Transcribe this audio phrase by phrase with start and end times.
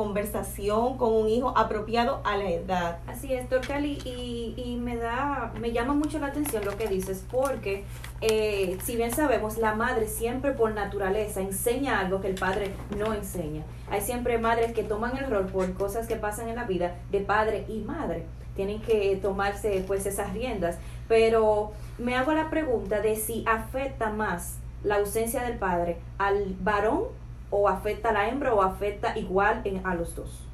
[0.00, 2.98] conversación con un hijo apropiado a la edad.
[3.06, 7.22] Así es, Torcali, y, y me da, me llama mucho la atención lo que dices,
[7.30, 7.84] porque
[8.22, 13.12] eh, si bien sabemos, la madre siempre por naturaleza enseña algo que el padre no
[13.12, 13.62] enseña.
[13.90, 17.20] Hay siempre madres que toman el rol por cosas que pasan en la vida de
[17.20, 18.24] padre y madre.
[18.56, 20.78] Tienen que tomarse pues esas riendas.
[21.08, 27.19] Pero me hago la pregunta de si afecta más la ausencia del padre al varón
[27.50, 30.46] o afecta a la hembra o afecta igual a los dos.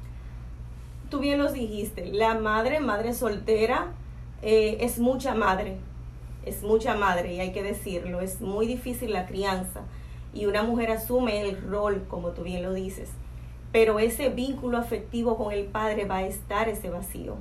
[1.09, 3.93] Tú bien los dijiste, la madre, madre soltera,
[4.41, 5.77] eh, es mucha madre,
[6.45, 9.81] es mucha madre y hay que decirlo, es muy difícil la crianza
[10.33, 13.09] y una mujer asume el rol, como tú bien lo dices,
[13.71, 17.35] pero ese vínculo afectivo con el padre va a estar ese vacío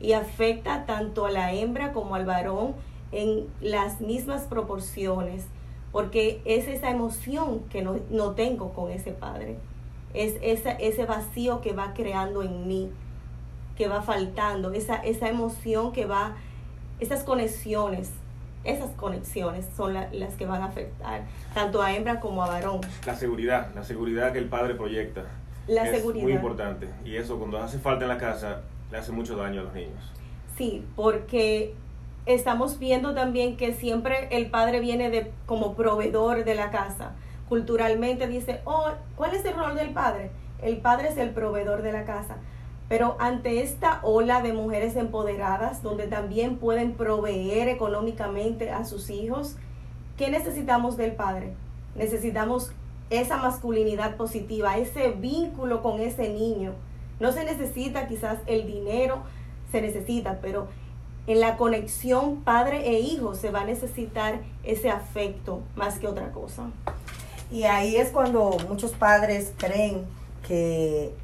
[0.00, 2.74] y afecta tanto a la hembra como al varón
[3.12, 5.46] en las mismas proporciones
[5.92, 9.56] porque es esa emoción que no, no tengo con ese padre,
[10.14, 12.90] es esa, ese vacío que va creando en mí,
[13.76, 16.36] que va faltando, esa, esa emoción que va,
[17.00, 18.10] esas conexiones,
[18.64, 22.80] esas conexiones son las que van a afectar tanto a hembra como a varón.
[23.06, 25.24] La seguridad, la seguridad que el padre proyecta.
[25.66, 26.24] La es seguridad.
[26.24, 26.88] muy importante.
[27.04, 30.12] Y eso cuando hace falta en la casa le hace mucho daño a los niños.
[30.56, 31.74] Sí, porque
[32.26, 37.12] estamos viendo también que siempre el padre viene de como proveedor de la casa.
[37.48, 40.30] Culturalmente dice, oh, ¿cuál es el rol del padre?
[40.62, 42.36] El padre es el proveedor de la casa.
[42.88, 49.56] Pero ante esta ola de mujeres empoderadas, donde también pueden proveer económicamente a sus hijos,
[50.16, 51.54] ¿qué necesitamos del padre?
[51.94, 52.72] Necesitamos
[53.10, 56.72] esa masculinidad positiva, ese vínculo con ese niño.
[57.20, 59.22] No se necesita quizás el dinero,
[59.70, 60.68] se necesita, pero
[61.26, 66.32] en la conexión padre e hijo se va a necesitar ese afecto más que otra
[66.32, 66.64] cosa.
[67.50, 70.04] Y ahí es cuando muchos padres creen
[70.46, 71.14] que,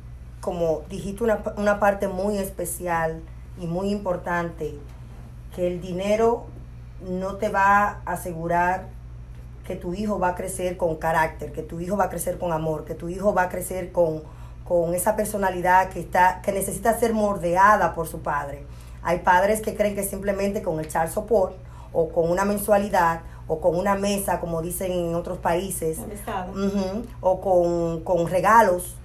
[0.41, 3.23] como dijiste, una, una parte muy especial
[3.61, 4.75] y muy importante,
[5.57, 6.47] que el dinero
[7.01, 8.89] no te va a asegurar
[9.67, 12.53] que tu hijo va a crecer con carácter, que tu hijo va a crecer con
[12.53, 14.23] amor, que tu hijo va a crecer con,
[14.65, 18.65] con esa personalidad que, está, que necesita ser mordeada por su padre
[19.03, 21.55] hay padres que creen que simplemente con el child support
[21.93, 25.99] o con una mensualidad o con una mesa, como dicen en otros países,
[27.21, 28.97] o con, con regalos,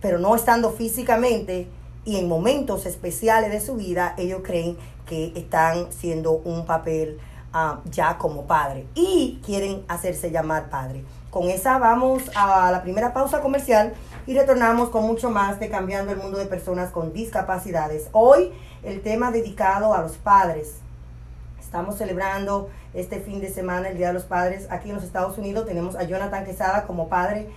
[0.00, 1.68] pero no estando físicamente
[2.04, 4.76] y en momentos especiales de su vida, ellos creen
[5.06, 7.18] que están siendo un papel
[7.52, 11.04] ah, ya como padre y quieren hacerse llamar padre.
[11.30, 13.94] Con esa vamos a la primera pausa comercial
[14.26, 18.08] y retornamos con mucho más de Cambiando el Mundo de Personas con Discapacidades.
[18.12, 20.76] Hoy el tema dedicado a los padres.
[21.60, 25.36] Estamos celebrando este fin de semana el Día de los Padres aquí en los Estados
[25.36, 25.66] Unidos.
[25.66, 27.48] Tenemos a Jonathan Quesada como padre,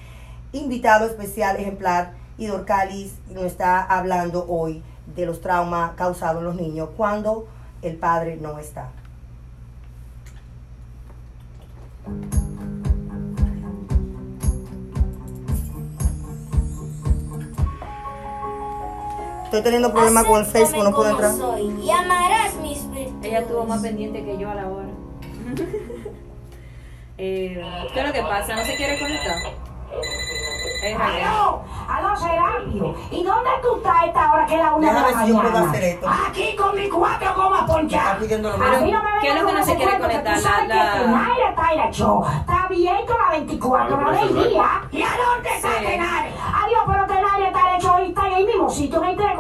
[0.52, 4.82] invitado especial ejemplar, y Dorcalis nos está hablando hoy
[5.16, 7.48] de los traumas causados en los niños cuando
[7.82, 8.90] el padre no está.
[19.50, 21.32] Estoy teniendo problemas con el Facebook, no puedo entrar.
[21.34, 22.86] Soy, y amarás mis
[23.24, 24.86] Ella estuvo más pendiente que yo a la hora.
[27.18, 27.60] eh,
[27.92, 28.56] ¿Qué es lo que pasa?
[28.56, 29.36] ¿No se quiere conectar?
[31.02, 31.64] ¡Aló!
[31.90, 32.96] ¡Aló, Serapio!
[33.10, 35.32] ¿Y dónde tú estás a esta hora que es la una de la Déjame si
[35.32, 35.72] yo puedo mañana?
[35.72, 36.08] hacer esto.
[36.30, 38.20] Aquí con mi cuatro gomas ponchadas.
[38.22, 38.30] no me
[39.22, 40.36] ¿qué es lo que no se quiere conectar?
[40.36, 42.24] que tú La- sabes que la- Tenaire está en la show.
[42.40, 44.82] Está bien con la 24 Vale, horas del día.
[44.92, 45.86] ¿Y a dónde está Sí.
[45.86, 46.30] Tenaire?
[46.54, 47.79] Adiós, pero Tenaire está en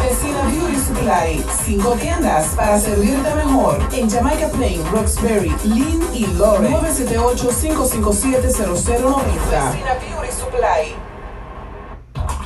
[0.04, 3.80] Vecina Beauty Supply, cinco tiendas para servirte mejor.
[3.94, 6.70] En Jamaica Plain, Roxbury, Lynn y Lore.
[6.70, 10.47] 978 557 0090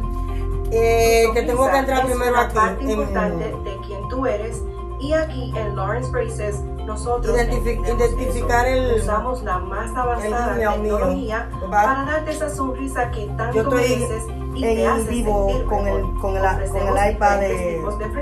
[0.73, 2.55] Eh, que tengo que entrar es primero una aquí.
[2.55, 4.57] parte en- importante de quién tú eres.
[5.01, 6.57] Y aquí en Lawrence Braces,
[6.87, 8.93] nosotros identificar eso.
[8.95, 10.97] el- usamos la más avanzada el mío, mío.
[10.97, 15.49] tecnología para darte esa sonrisa que tanto Yo estoy mereces y te en hace vivo
[15.49, 17.49] sentir con el, con, el, con el iPad de,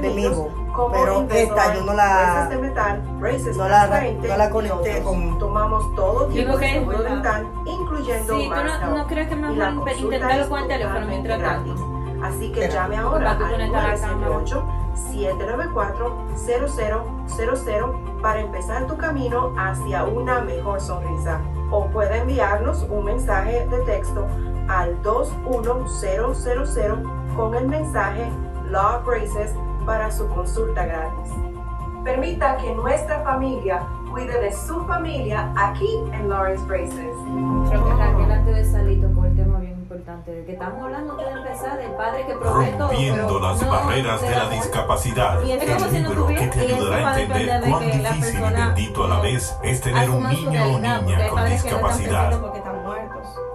[0.01, 0.11] de
[0.93, 2.47] pero esta yo no la...
[2.49, 3.87] de metal, braces no la-
[4.29, 9.29] no la conecté con- Tomamos todo Digo tipo de dental, incluyendo Sí, ¿tú no- crees
[9.29, 9.37] que
[10.05, 11.75] intentarlo es con el teléfono mientras tanto?
[12.25, 13.99] Así que Pero, llame ahora al
[14.93, 15.63] a la cámara.
[15.73, 21.41] 978-794-0000 para empezar tu camino hacia una mejor sonrisa.
[21.71, 24.27] O puede enviarnos un mensaje de texto
[24.69, 28.29] al 21000 con el mensaje
[28.71, 29.55] Law Braces
[29.85, 31.31] para su consulta gratis.
[32.05, 37.17] Permita que nuestra familia cuide de su familia aquí en Lawrence Braces.
[40.03, 42.89] Importante, del que estamos hablando antes de empezar, del padre que provee todo.
[42.89, 44.55] Rompiendo las no barreras de la amor.
[44.55, 45.43] discapacidad.
[45.45, 49.09] Y El libro que te ayudará a entender de cuán la difícil y bendito a
[49.09, 52.41] la vez es tener un niño o niña con discapacidad.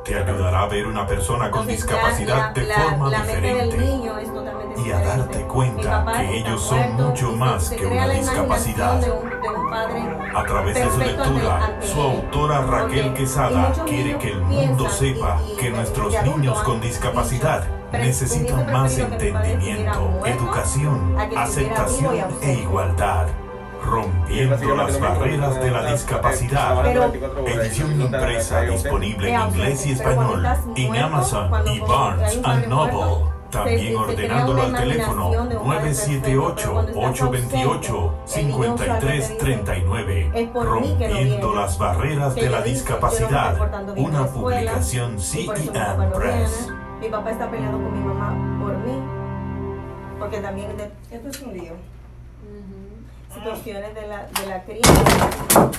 [0.07, 3.77] Te ayudará a ver una persona con discapacidad la- de forma la diferente.
[3.77, 9.01] niño es totalmente y a darte cuenta que ellos son mucho más que una discapacidad.
[9.01, 12.61] imaginación de un- de un padre A través de su ante- lectura, ante su autora
[12.61, 18.71] Raquel Quesada quiere que el mundo sepa y- y que nuestros niños con discapacidad necesitan
[18.71, 23.27] más entendimiento, educación, aceptación e igualdad.
[23.87, 26.81] Rompiendo las barreras de la discapacidad.
[26.83, 27.11] Pero-
[27.47, 30.45] Edición impresa disponible en inglés y español
[30.75, 33.31] en Amazon y Barnes and Noble.
[33.49, 36.11] También ordenándolo al teléfono imaginación de un padre perfecto,
[36.57, 37.03] pero cuando estás
[38.27, 40.31] 978-828-5339.
[40.35, 43.55] Es por mí que no Rompiendo las barreras de la discapacidad.
[43.95, 46.67] Una publicación no Press.
[46.99, 49.01] Mi papá está peleando con mi mamá por mí.
[50.19, 50.71] Porque también
[51.09, 51.71] esto es un lío.
[53.37, 55.69] Situaciones de la, de la crianza.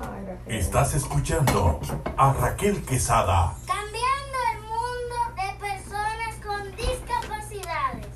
[0.00, 0.54] Ay, Raquel.
[0.54, 1.80] Estás escuchando
[2.16, 3.54] a Raquel Quesada.
[3.66, 8.06] Cambiando el mundo de personas con discapacidades.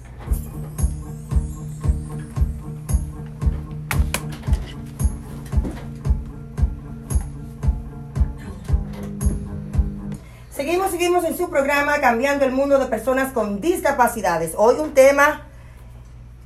[10.50, 14.52] Seguimos, seguimos en su programa Cambiando el Mundo de Personas con Discapacidades.
[14.58, 15.46] Hoy un tema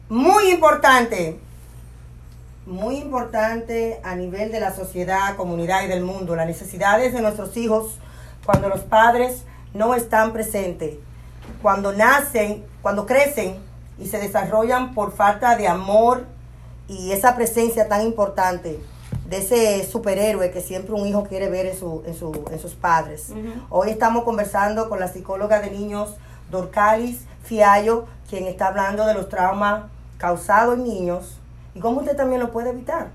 [0.09, 1.41] muy importante,
[2.69, 6.37] muy importante a nivel de la sociedad, comunidad y del mundo.
[6.37, 7.99] Las necesidades de nuestros hijos
[8.45, 9.45] cuando los padres
[9.75, 10.97] no están presentes,
[11.63, 13.57] cuando nacen, cuando crecen
[13.99, 16.27] y se desarrollan por falta de amor
[16.89, 18.79] y esa presencia tan importante
[19.27, 22.75] de ese superhéroe que siempre un hijo quiere ver en, su, en, su- en sus
[22.75, 23.31] padres.
[23.71, 26.17] Hoy estamos conversando con la psicóloga de niños
[26.51, 29.85] Dorcalis Fiallo, quien está hablando de los traumas
[30.19, 31.39] causados en niños
[31.75, 33.11] y cómo usted también lo puede evitar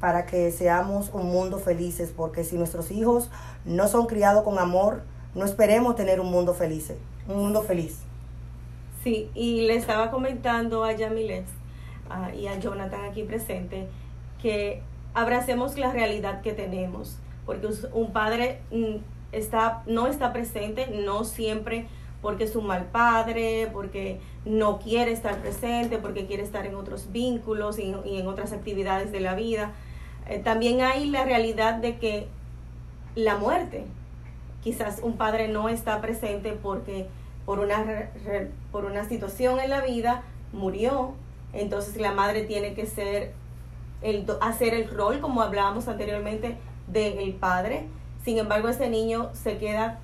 [0.00, 3.30] para que seamos un mundo felices, porque si nuestros hijos
[3.64, 5.02] no son criados con amor,
[5.34, 6.92] no esperemos tener un mundo feliz,
[7.28, 8.00] un mundo feliz.
[9.04, 11.46] Sí, y le estaba comentando a Yamilet
[12.08, 13.88] ah, y a Jonathan aquí presente
[14.40, 14.82] que
[15.14, 18.96] abracemos la realidad que tenemos, porque un padre mm,
[19.32, 21.86] está, no está presente, no siempre
[22.22, 27.12] porque es un mal padre, porque no quiere estar presente, porque quiere estar en otros
[27.12, 29.72] vínculos y, en otras actividades de la vida.
[30.28, 32.26] Eh, también hay la realidad de que
[33.14, 33.84] la muerte,
[34.62, 37.06] quizás un padre no está presente porque
[37.46, 40.22] por una, re- por una situación en la vida
[40.52, 41.14] murió,
[41.52, 43.32] entonces la madre tiene que ser
[44.02, 47.86] el, hacer el rol, como hablábamos anteriormente, del padre.
[48.24, 49.98] Sin embargo, ese niño se queda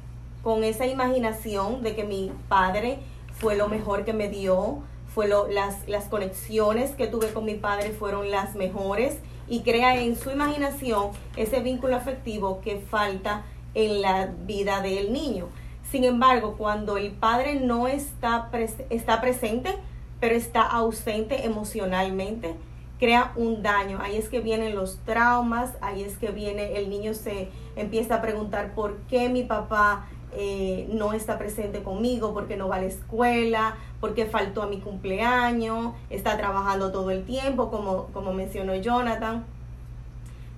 [0.47, 3.01] con esa imaginación de que mi padre
[3.33, 4.79] fue lo mejor que me dio,
[5.13, 10.01] fue lo, las, las conexiones que tuve con mi padre fueron las mejores y crea
[10.01, 13.43] en su imaginación ese vínculo afectivo que falta
[13.75, 15.49] en la vida del niño.
[15.91, 19.75] Sin embargo, cuando el padre no está, pres- está presente,
[20.21, 22.55] pero está ausente emocionalmente,
[23.01, 23.99] crea un daño.
[24.01, 28.23] Ahí es que vienen los traumas, ahí es que viene, el niño se empieza a
[28.23, 32.81] preguntar por qué mi papá eh, no está presente conmigo, por qué no va a
[32.81, 38.33] la escuela, por qué faltó a mi cumpleaños, está trabajando todo el tiempo, como, como
[38.33, 39.45] mencionó Jonathan.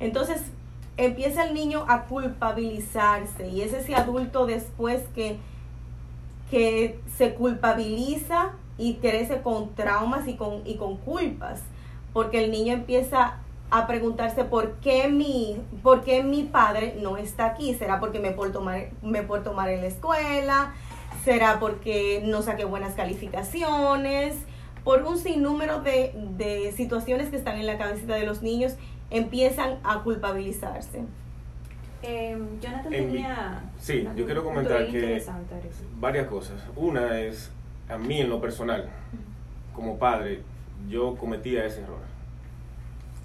[0.01, 0.43] Entonces
[0.97, 5.39] empieza el niño a culpabilizarse y es ese adulto después que,
[6.51, 11.63] que se culpabiliza y crece con traumas y con, y con culpas,
[12.13, 13.39] porque el niño empieza
[13.71, 17.75] a preguntarse por qué mi, por qué mi padre no está aquí.
[17.75, 20.73] ¿Será porque me porto mal, me porto mal en la escuela?
[21.25, 24.37] ¿Será porque no saqué buenas calificaciones?
[24.85, 28.77] Por un sinnúmero de, de situaciones que están en la cabecita de los niños,
[29.11, 31.03] empiezan a culpabilizarse.
[32.03, 33.63] Eh, Jonathan En mi- tenía...
[33.79, 35.23] Sí, una- yo quiero comentar que
[35.99, 36.63] varias cosas.
[36.77, 37.51] Una es,
[37.89, 38.89] a mí en lo personal,
[39.75, 40.43] como padre,
[40.89, 41.99] yo cometía ese error.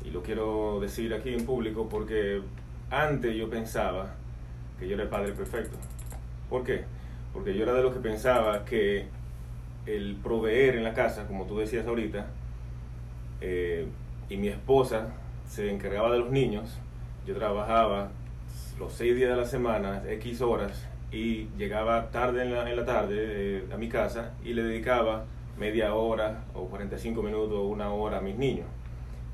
[0.03, 2.41] Y lo quiero decir aquí en público porque
[2.89, 4.15] antes yo pensaba
[4.79, 5.77] que yo era el padre perfecto.
[6.49, 6.83] ¿Por qué?
[7.33, 9.07] Porque yo era de los que pensaba que
[9.85, 12.27] el proveer en la casa, como tú decías ahorita,
[13.41, 13.87] eh,
[14.29, 15.09] y mi esposa
[15.47, 16.77] se encargaba de los niños,
[17.25, 18.11] yo trabajaba
[18.79, 22.85] los seis días de la semana, X horas, y llegaba tarde en la, en la
[22.85, 25.25] tarde eh, a mi casa y le dedicaba
[25.59, 28.65] media hora o 45 minutos o una hora a mis niños.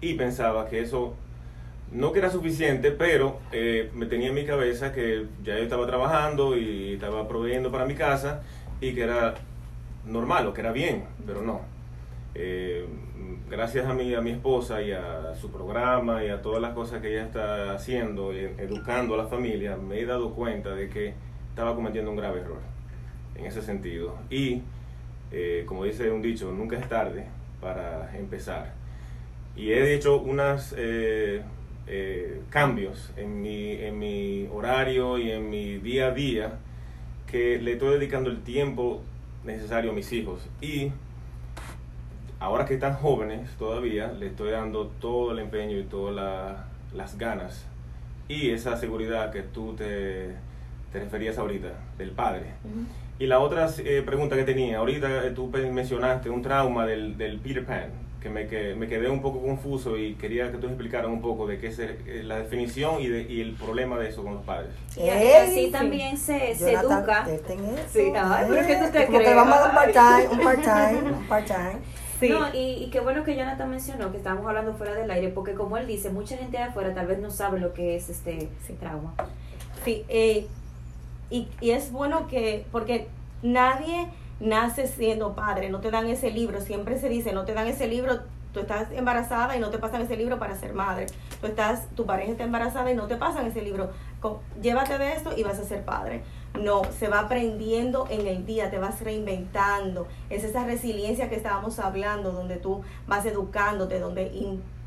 [0.02, 1.14] Y pensaba que eso
[1.92, 5.88] no que era suficiente, pero eh, me tenía en mi cabeza que ya yo estaba
[5.88, 8.42] trabajando y estaba proveyendo para mi casa
[8.80, 9.36] y que era
[10.06, 11.62] normal o que era bien, pero no.
[12.36, 12.86] Eh,
[13.50, 17.02] gracias a mi, a mi esposa y a su programa y a todas las cosas
[17.02, 21.14] que ella está haciendo, educando a la familia, me he dado cuenta de que
[21.50, 22.60] estaba cometiendo un grave error
[23.36, 24.16] en ese sentido.
[24.30, 24.62] Y,
[25.32, 27.26] eh, como dice un dicho, nunca es tarde
[27.60, 28.79] para empezar.
[29.60, 30.74] Y he hecho unos
[32.50, 36.54] cambios en mi, en mi horario y en mi día a día
[37.30, 39.02] que le estoy dedicando el tiempo
[39.44, 40.48] necesario a mis hijos.
[40.62, 40.92] Y
[42.40, 47.18] ahora que están jóvenes todavía, le estoy dando todo el empeño y todas la- las
[47.18, 47.66] ganas
[48.28, 50.30] y esa seguridad que tú te,
[50.92, 52.44] te referías ahorita, del padre.
[53.20, 57.38] Y la otra eh, pregunta que tenía, ahorita eh, tú mencionaste un trauma del, del
[57.40, 57.90] Peter Pan,
[58.22, 61.48] que me, que me quedé un poco confuso y quería que tú explicaras un poco
[61.48, 64.44] de qué es eh, la definición y, de, y el problema de eso con los
[64.44, 64.72] padres.
[64.98, 67.26] Y así también se, se educa.
[67.92, 69.36] Sí, ay, pero que tú te Como que crees.
[69.36, 71.80] vamos a dar un part-time, un part-time, un part-time.
[72.22, 75.54] No, y, y qué bueno que Jonathan mencionó que estábamos hablando fuera del aire, porque
[75.54, 78.50] como él dice, mucha gente de afuera tal vez no sabe lo que es este
[78.82, 79.14] trauma.
[79.86, 80.46] Sí, eh,
[81.30, 83.08] y, y es bueno que, porque
[83.42, 84.08] nadie
[84.40, 87.88] nace siendo padre, no te dan ese libro, siempre se dice, no te dan ese
[87.88, 88.20] libro,
[88.54, 91.06] tú estás embarazada y no te pasan ese libro para ser madre,
[91.40, 95.14] tú estás, tu pareja está embarazada y no te pasan ese libro, Con- llévate de
[95.14, 96.24] esto y vas a ser padre.
[96.60, 100.08] No, se va aprendiendo en el día, te vas reinventando.
[100.32, 104.32] Es esa resiliencia que estábamos hablando, donde tú vas educándote, donde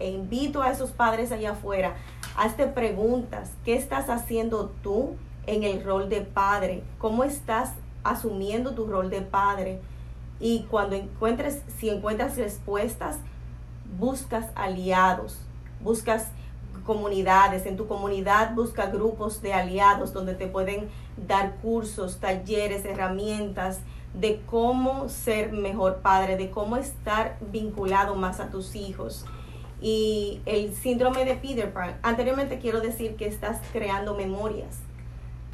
[0.00, 1.94] e invito a esos padres allá afuera,
[2.37, 5.14] hazte preguntas, ¿qué estás haciendo tú
[5.47, 6.82] en el rol de padre?
[6.99, 7.73] ¿Cómo estás
[8.04, 9.80] asumiendo tu rol de padre?
[10.40, 13.18] Y cuando encuentres, si encuentras respuestas,
[13.99, 15.38] buscas aliados,
[15.80, 16.28] buscas
[16.85, 23.80] comunidades, en tu comunidad busca grupos de aliados donde te pueden dar cursos, talleres, herramientas
[24.14, 29.25] de cómo ser mejor padre, de cómo estar vinculado más a tus hijos.
[29.80, 34.78] Y el síndrome de Peter Pan, anteriormente quiero decir que estás creando memorias,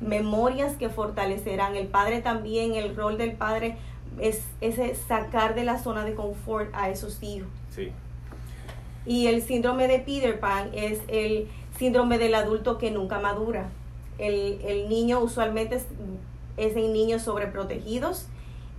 [0.01, 1.77] memorias que fortalecerán.
[1.77, 3.77] El padre también, el rol del padre
[4.21, 7.49] es ese sacar de la zona de confort a esos hijos.
[7.75, 7.93] Sí.
[9.07, 13.71] Y el síndrome de Peter Pan es el síndrome del adulto que nunca madura.
[14.19, 15.87] El, el niño usualmente es,
[16.57, 18.27] es en niños sobreprotegidos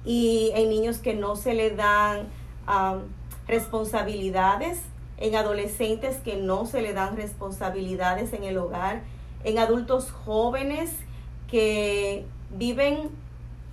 [0.05, 2.27] y en niños que no se le dan
[2.65, 3.01] am,
[3.47, 4.81] responsabilidades,
[5.17, 9.01] en adolescentes que no se le dan responsabilidades en el hogar,
[9.43, 10.91] en adultos jóvenes
[11.49, 13.09] que viven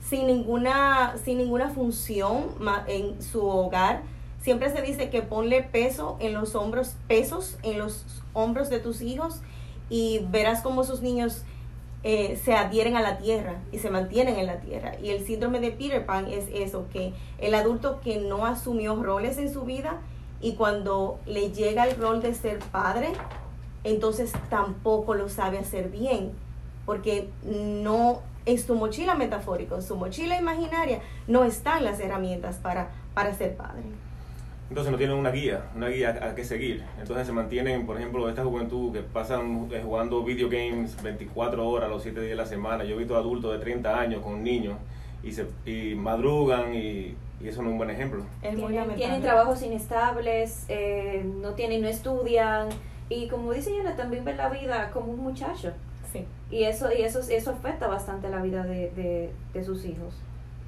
[0.00, 2.46] sin ninguna, sin ninguna función
[2.86, 4.02] en su hogar.
[4.40, 9.00] Siempre se dice que ponle peso en los hombros, pesos en los hombros de tus
[9.02, 9.40] hijos
[9.90, 11.42] y verás cómo esos niños
[12.04, 14.92] eh, se adhieren a la tierra y se mantienen en la tierra.
[15.02, 19.38] Y el síndrome de Peter Pan es eso, que el adulto que no asumió roles
[19.38, 20.00] en su vida
[20.40, 23.08] y cuando le llega el rol de ser padre,
[23.82, 26.32] entonces tampoco lo sabe hacer bien,
[26.86, 32.90] porque no en su mochila metafórica, en su mochila imaginaria, no están las herramientas para,
[33.12, 33.82] para ser padre.
[34.68, 36.84] Entonces no tienen una guía, una guía a, que seguir.
[36.98, 41.90] Entonces se mantienen, por ejemplo, esta juventud que pasan eh, jugando video games 24 horas
[41.90, 42.84] los 7 días de la semana.
[42.84, 44.76] Yo he visto adultos de 30 años con niños
[45.22, 48.24] y, se, y madrugan y, y eso no es un buen ejemplo.
[48.40, 52.68] Tienen, tienen trabajos inestables, eh, no tienen, no estudian
[53.08, 55.72] y como dice ella, también ven la vida como un muchacho.
[56.18, 56.26] Sí.
[56.56, 60.14] Y eso, y eso, eso afecta bastante la vida de, de, de sus hijos.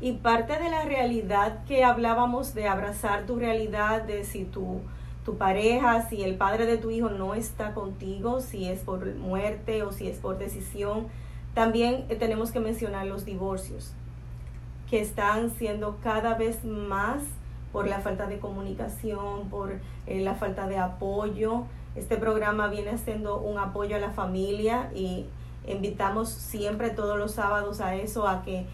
[0.00, 4.81] Y parte de la realidad que hablábamos de abrazar tu realidad, de si tu,
[5.25, 9.83] tu pareja, si el padre de tu hijo no está contigo, si es por muerte
[9.83, 11.09] o si es por decisión,
[11.55, 13.93] también eh, tenemos que mencionar los divorcios,
[14.88, 17.23] que están siendo cada vez más
[17.73, 19.73] por la falta de comunicación, por
[20.07, 21.64] eh, la falta de apoyo.
[21.97, 25.26] Este programa viene siendo un apoyo a la familia y
[25.72, 28.66] invitamos siempre todos los sábados a eso, a que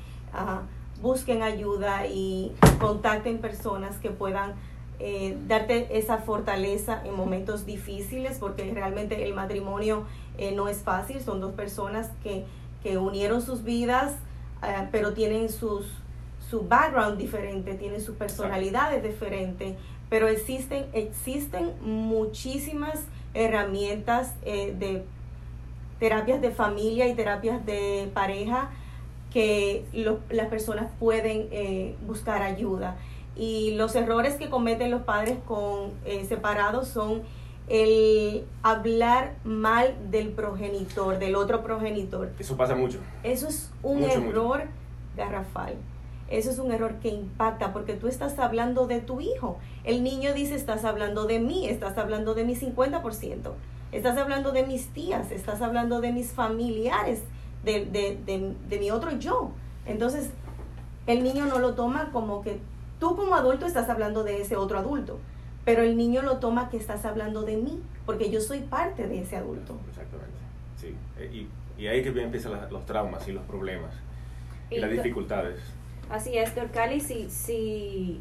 [1.00, 4.54] busquen ayuda y contacten personas que puedan
[5.00, 10.04] eh, darte esa fortaleza en momentos difíciles, porque realmente el matrimonio
[10.38, 12.44] eh, no es fácil, son dos personas que,
[12.82, 14.14] que unieron sus vidas,
[14.62, 15.86] eh, pero tienen sus,
[16.48, 19.76] su background diferente, tienen sus personalidades diferentes,
[20.08, 23.00] pero existen, existen muchísimas
[23.34, 25.04] herramientas de
[26.04, 28.68] terapias de familia y terapias de pareja
[29.32, 29.86] que
[30.28, 32.98] las personas pueden eh, buscar ayuda.
[33.36, 37.22] Y los errores que cometen los padres con eh, separados son
[37.68, 42.32] el hablar mal del progenitor, del otro progenitor.
[42.38, 42.98] Eso pasa mucho.
[43.22, 44.64] Eso es un error
[45.16, 45.76] garrafal.
[46.28, 49.58] Eso es un error que impacta porque tú estás hablando de tu hijo.
[49.84, 53.52] El niño dice, estás hablando de mí, estás hablando de mi 50%,
[53.96, 57.22] estás hablando de mis tías, estás hablando de mis familiares
[57.64, 59.52] de, de, de, de mi otro yo.
[59.86, 60.30] Entonces,
[61.06, 62.58] el niño no lo toma como que
[62.98, 65.18] tú como adulto estás hablando de ese otro adulto,
[65.64, 69.20] pero el niño lo toma que estás hablando de mí, porque yo soy parte de
[69.20, 69.78] ese adulto.
[69.88, 70.38] Exactamente,
[70.76, 70.94] sí.
[71.18, 73.94] Eh, y, y ahí que empiezan los traumas y los problemas
[74.70, 75.60] y, las dificultades.
[76.10, 78.20] Así es, Cali si, si,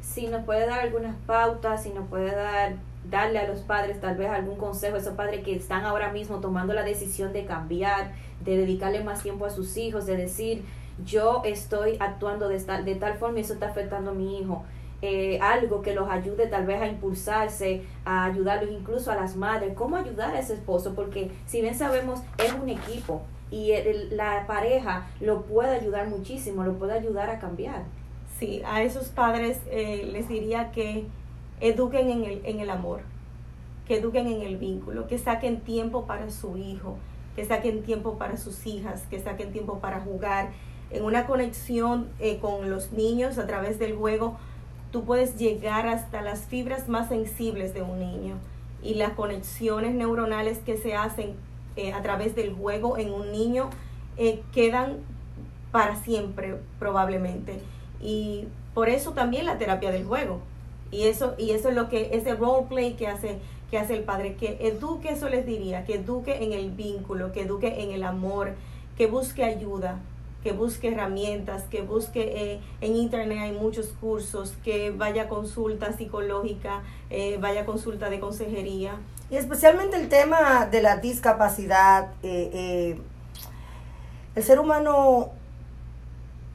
[0.00, 2.76] si nos puede dar algunas pautas, si nos puede dar
[3.10, 6.72] darle a los padres tal vez algún consejo, esos padres que están ahora mismo tomando
[6.72, 8.12] la decisión de cambiar,
[8.44, 10.64] de dedicarle más tiempo a sus hijos, de decir,
[11.04, 14.64] yo estoy actuando de, tal, de tal forma y eso está afectando a mi hijo.
[15.02, 19.74] Eh, algo que los ayude tal vez a impulsarse, a ayudarlos incluso a las madres,
[19.74, 23.72] cómo ayudar a ese esposo, porque si bien sabemos, es un equipo y
[24.10, 27.82] la pareja lo puede ayudar muchísimo, lo puede ayudar a cambiar.
[28.38, 31.06] Sí, a esos padres eh, les diría que
[31.60, 33.00] eduquen en el, en el amor,
[33.86, 36.96] que eduquen en el vínculo, que saquen tiempo para su hijo,
[37.36, 40.50] que saquen tiempo para sus hijas, que saquen tiempo para jugar.
[40.90, 44.36] En una conexión eh, con los niños a través del juego,
[44.92, 48.36] tú puedes llegar hasta las fibras más sensibles de un niño
[48.82, 51.34] y las conexiones neuronales que se hacen
[51.76, 53.70] eh, a través del juego en un niño
[54.16, 54.98] eh, quedan
[55.72, 57.58] para siempre probablemente.
[58.00, 60.40] Y por eso también la terapia del juego.
[60.90, 63.38] Y eso, y eso es lo que, ese role play que hace
[63.74, 67.42] que hace el padre, que eduque, eso les diría, que eduque en el vínculo, que
[67.42, 68.54] eduque en el amor,
[68.96, 69.98] que busque ayuda,
[70.44, 75.92] que busque herramientas, que busque eh, en internet hay muchos cursos, que vaya a consulta
[75.92, 78.92] psicológica, eh, vaya a consulta de consejería.
[79.30, 82.96] Y especialmente el tema de la discapacidad, eh,
[84.36, 85.30] el ser humano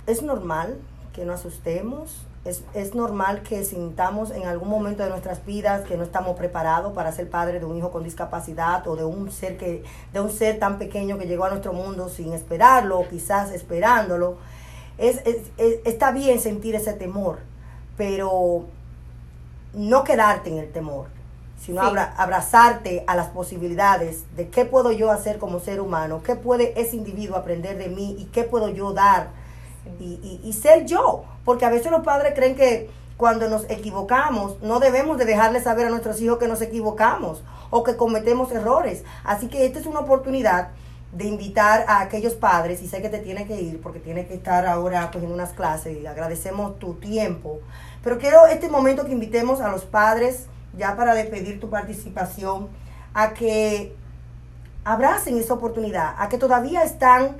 [0.05, 0.77] es normal
[1.11, 5.97] que no asustemos, es, es, normal que sintamos en algún momento de nuestras vidas que
[5.97, 9.57] no estamos preparados para ser padre de un hijo con discapacidad o de un ser
[9.57, 13.51] que de un ser tan pequeño que llegó a nuestro mundo sin esperarlo o quizás
[13.51, 14.37] esperándolo.
[14.97, 15.51] Es, es,
[15.85, 17.39] está bien sentir ese temor,
[17.97, 18.65] pero
[19.73, 21.07] no quedarte en el temor,
[21.59, 26.79] sino abrazarte a las posibilidades de qué puedo yo hacer como ser humano, qué puede
[26.79, 29.38] ese individuo aprender de mí y qué puedo yo dar
[29.99, 31.23] y, y, ser yo.
[31.45, 35.87] Porque a veces los padres creen que cuando nos equivocamos no debemos de dejarle saber
[35.87, 39.03] a nuestros hijos que nos equivocamos o que cometemos errores.
[39.23, 40.69] Así que esta es una oportunidad
[41.11, 44.35] de invitar a aquellos padres, y sé que te tiene que ir porque tiene que
[44.35, 47.61] estar ahora pues, en unas clases y agradecemos tu tiempo,
[48.03, 50.45] pero quiero este momento que invitemos a los padres,
[50.77, 52.69] ya para despedir tu participación,
[53.13, 53.95] a que
[54.83, 57.37] abracen esa oportunidad, a que todavía están,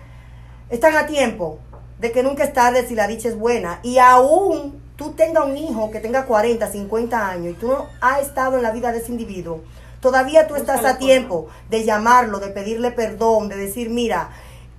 [0.70, 1.60] están a tiempo,
[2.00, 3.80] de que nunca es tarde si la dicha es buena.
[3.84, 8.22] Y aún tú tengas un hijo que tenga 40, 50 años y tú no has
[8.22, 9.62] estado en la vida de ese individuo,
[10.02, 14.30] todavía tú estás a tiempo de llamarlo, de pedirle perdón, de decir, mira,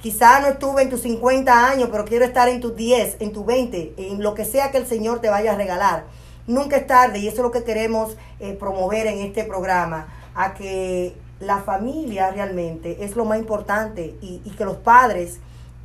[0.00, 3.46] quizá no estuve en tus 50 años, pero quiero estar en tus 10, en tus
[3.46, 6.04] 20, en lo que sea que el Señor te vaya a regalar.
[6.46, 10.54] Nunca es tarde y eso es lo que queremos eh, promover en este programa, a
[10.54, 15.38] que la familia realmente es lo más importante y, y que los padres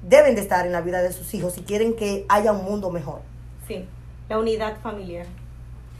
[0.07, 2.91] deben de estar en la vida de sus hijos si quieren que haya un mundo
[2.91, 3.21] mejor.
[3.67, 3.85] Sí,
[4.29, 5.25] la unidad familiar,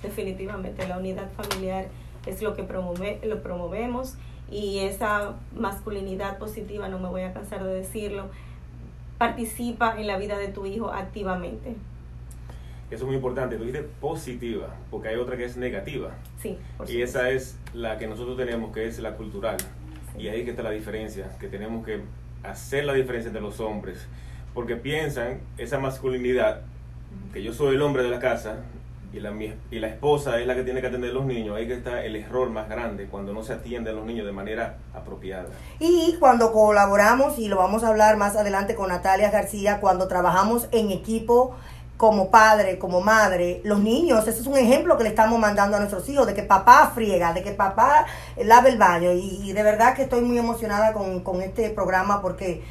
[0.04, 1.88] definitivamente, la unidad familiar
[2.26, 4.15] es lo que promove, lo promovemos
[4.50, 8.26] y esa masculinidad positiva, no me voy a cansar de decirlo,
[9.18, 11.76] participa en la vida de tu hijo activamente.
[12.91, 16.12] Eso es muy importante, tú dices positiva, porque hay otra que es negativa.
[16.39, 19.58] Sí, por Y esa es la que nosotros tenemos, que es la cultural.
[20.20, 22.02] Y ahí que está la diferencia, que tenemos que
[22.51, 24.08] hacer la diferencia entre los hombres,
[24.53, 26.62] porque piensan esa masculinidad,
[27.34, 28.58] que yo soy el hombre de la casa
[29.13, 31.55] y la, mi- y la esposa es la que tiene que atender a los niños,
[31.55, 34.34] ahí que está el error más grande, cuando no se atiende a los niños de
[34.34, 35.47] manera apropiada.
[35.79, 40.67] Y cuando colaboramos, y lo vamos a hablar más adelante con Natalia García, cuando trabajamos
[40.71, 41.55] en equipo
[41.97, 45.79] como padre, como madre, los niños, ese es un ejemplo que le estamos mandando a
[45.79, 48.05] nuestros hijos, de que papá friega, de que papá
[48.38, 49.12] lave el baño.
[49.13, 52.63] Y, de verdad que estoy muy emocionada con, con este programa porque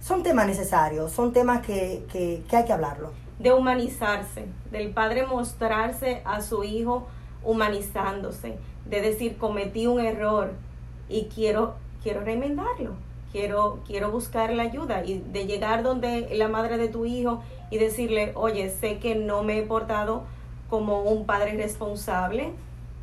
[0.00, 3.12] son temas necesarios, son temas que, que, que hay que hablarlo.
[3.38, 7.06] de humanizarse, del padre mostrarse a su hijo
[7.42, 10.52] humanizándose, de decir cometí un error
[11.08, 12.94] y quiero quiero remendarlo,
[13.32, 17.78] quiero quiero buscar la ayuda y de llegar donde la madre de tu hijo y
[17.78, 20.24] decirle, "Oye, sé que no me he portado
[20.68, 22.52] como un padre responsable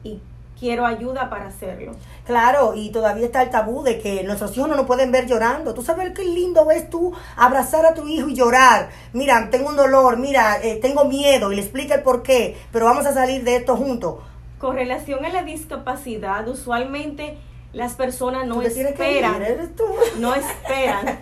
[0.04, 0.20] y
[0.60, 1.94] quiero ayuda para hacerlo."
[2.26, 5.74] Claro, y todavía está el tabú de que nuestros hijos no nos pueden ver llorando.
[5.74, 8.90] Tú sabes qué lindo ves tú abrazar a tu hijo y llorar.
[9.14, 12.86] Mira, tengo un dolor, mira, eh, tengo miedo y le explica el por qué, pero
[12.86, 14.16] vamos a salir de esto juntos.
[14.60, 17.38] Con relación a la discapacidad, usualmente
[17.74, 19.42] las personas no ir, esperan,
[20.20, 21.20] no esperan.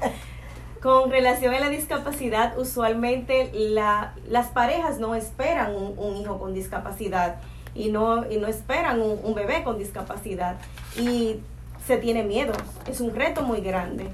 [0.81, 6.53] Con relación a la discapacidad, usualmente la, las parejas no esperan un, un hijo con
[6.53, 7.37] discapacidad
[7.73, 10.57] y no, y no esperan un, un bebé con discapacidad.
[10.95, 11.39] Y
[11.85, 12.53] se tiene miedo,
[12.87, 14.07] es un reto muy grande.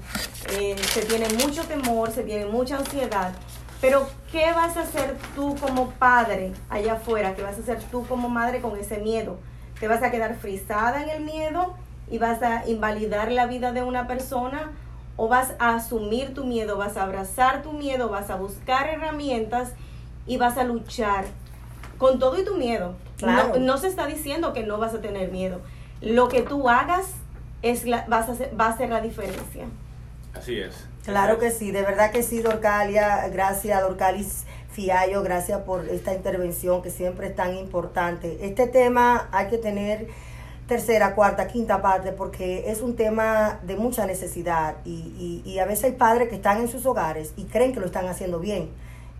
[0.58, 3.32] Eh, se tiene mucho temor, se tiene mucha ansiedad.
[3.80, 7.34] Pero, ¿qué vas a hacer tú como padre allá afuera?
[7.34, 9.38] ¿Qué vas a hacer tú como madre con ese miedo?
[9.80, 11.74] ¿Te vas a quedar frisada en el miedo
[12.10, 14.72] y vas a invalidar la vida de una persona?
[15.16, 19.72] ¿O vas a asumir tu miedo, vas a abrazar tu miedo, vas a buscar herramientas
[20.26, 21.24] y vas a luchar
[21.98, 22.94] con todo y tu miedo?
[23.18, 23.50] Claro.
[23.58, 25.60] No, no se está diciendo que no vas a tener miedo.
[26.00, 27.06] Lo que tú hagas
[27.60, 29.66] es la, vas a hacer- va a hacer la diferencia.
[30.34, 30.88] Así es.
[31.04, 33.28] Claro que sí, de verdad que sí, Dorcalia.
[33.28, 38.38] Gracias, Dorcalis Fiallo, gracias por esta intervención que siempre es tan importante.
[38.46, 40.08] Este tema hay que tener
[40.66, 45.66] tercera, cuarta, quinta parte porque es un tema de mucha necesidad y, y, y a
[45.66, 48.70] veces hay padres que están en sus hogares y creen que lo están haciendo bien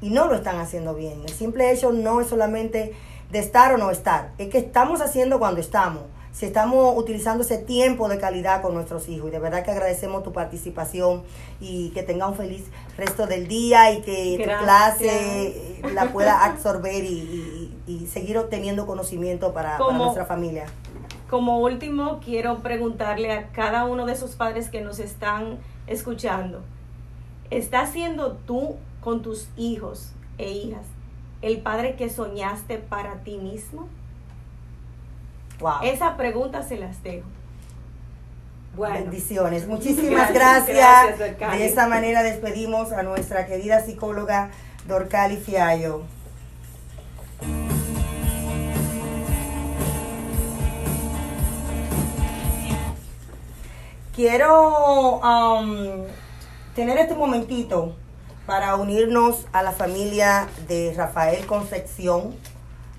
[0.00, 1.22] y no lo están haciendo bien.
[1.24, 2.94] El simple hecho no es solamente
[3.31, 6.02] de estar o no estar, es que estamos haciendo cuando estamos.
[6.33, 9.28] Si estamos utilizando ese tiempo de calidad con nuestros hijos.
[9.28, 11.24] Y de verdad que agradecemos tu participación
[11.61, 12.64] y que tenga un feliz
[12.96, 17.09] resto del día y que tu clase eh, la pueda absorber y,
[17.87, 20.64] y- y seguir obteniendo conocimiento para, nuestra familia.
[21.33, 26.61] Como último, quiero preguntarle a cada uno de esos padres que nos están escuchando,
[27.49, 30.85] ¿estás siendo tú con tus hijos e hijas
[31.40, 33.88] el padre que soñaste para ti mismo?
[35.59, 35.77] Wow.
[35.85, 37.27] Esa pregunta se las dejo.
[38.77, 39.66] Bueno, Bendiciones.
[39.66, 41.38] Muchísimas Gracias, gracias.
[41.38, 44.51] gracias, de esta manera despedimos a nuestra querida psicóloga
[44.87, 46.03] Dorcali Fiallo.
[54.14, 56.05] Quiero um,
[56.75, 57.96] tener este momentito
[58.44, 62.35] para unirnos a la familia de Rafael Concepción,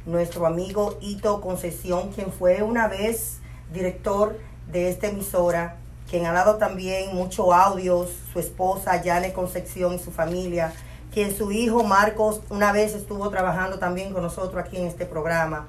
[0.08, 4.39] nuestro amigo Ito Concepción, quien fue una vez director
[4.71, 5.78] de esta emisora,
[6.10, 10.73] quien ha dado también muchos audios, su esposa Yane Concepción y su familia,
[11.13, 15.67] quien su hijo Marcos una vez estuvo trabajando también con nosotros aquí en este programa.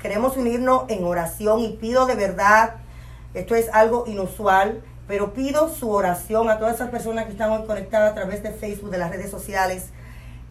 [0.00, 2.76] Queremos unirnos en oración y pido de verdad,
[3.38, 7.64] esto es algo inusual, pero pido su oración a todas esas personas que están hoy
[7.66, 9.90] conectadas a través de Facebook, de las redes sociales.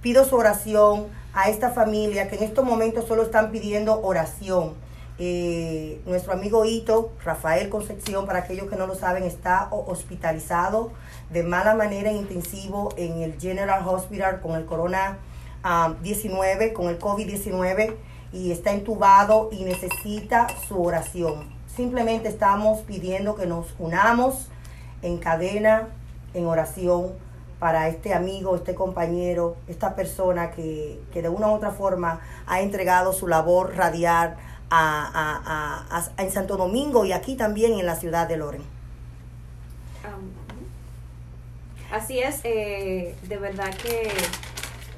[0.02, 4.74] Pido su oración a esta familia que en estos momentos solo están pidiendo oración.
[5.18, 10.92] Eh, nuestro amigo Hito, Rafael Concepción, para aquellos que no lo saben, está ho- hospitalizado
[11.32, 15.18] de mala manera en intensivo en el General Hospital con el corona
[15.64, 17.96] ah, 19, con el COVID-19
[18.34, 21.55] y está entubado y necesita su oración.
[21.76, 24.48] Simplemente estamos pidiendo que nos unamos
[25.02, 25.90] en cadena,
[26.34, 27.12] en oración
[27.60, 32.62] para este amigo, este compañero, esta persona que, que de una u otra forma ha
[32.62, 34.36] entregado su labor radial
[34.70, 38.64] a, a- a- en Santo Domingo y aquí también en la ciudad de Loren.
[40.04, 40.32] Am,
[41.92, 44.12] Así es, eh, de verdad que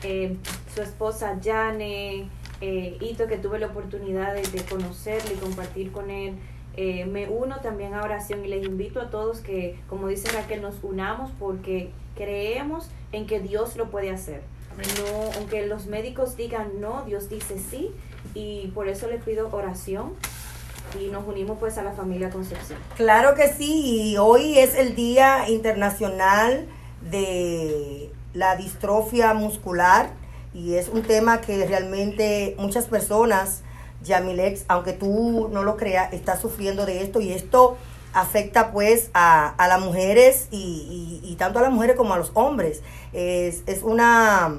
[0.04, 0.38] eh,
[0.74, 2.30] su esposa Jane,
[2.62, 6.38] eh, Ito, que tuve la oportunidad de, de conocerle y compartir con él,
[6.78, 10.62] eh, me uno también a oración y les invito a todos que, como dice Raquel,
[10.62, 14.42] nos unamos porque creemos en que Dios lo puede hacer.
[14.78, 17.92] No, aunque los médicos digan no, Dios dice sí
[18.36, 20.13] y por eso le pido oración
[21.02, 22.80] y nos unimos pues a la familia Concepción.
[22.96, 26.68] Claro que sí, y hoy es el Día Internacional
[27.10, 30.12] de la Distrofia Muscular
[30.54, 33.63] y es un tema que realmente muchas personas,
[34.04, 37.78] Yamilex, aunque tú no lo creas, está sufriendo de esto y esto
[38.14, 42.32] afecta pues a, a las mujeres y, y- tanto a las mujeres como a los
[42.34, 42.82] hombres.
[43.14, 44.58] Es, es una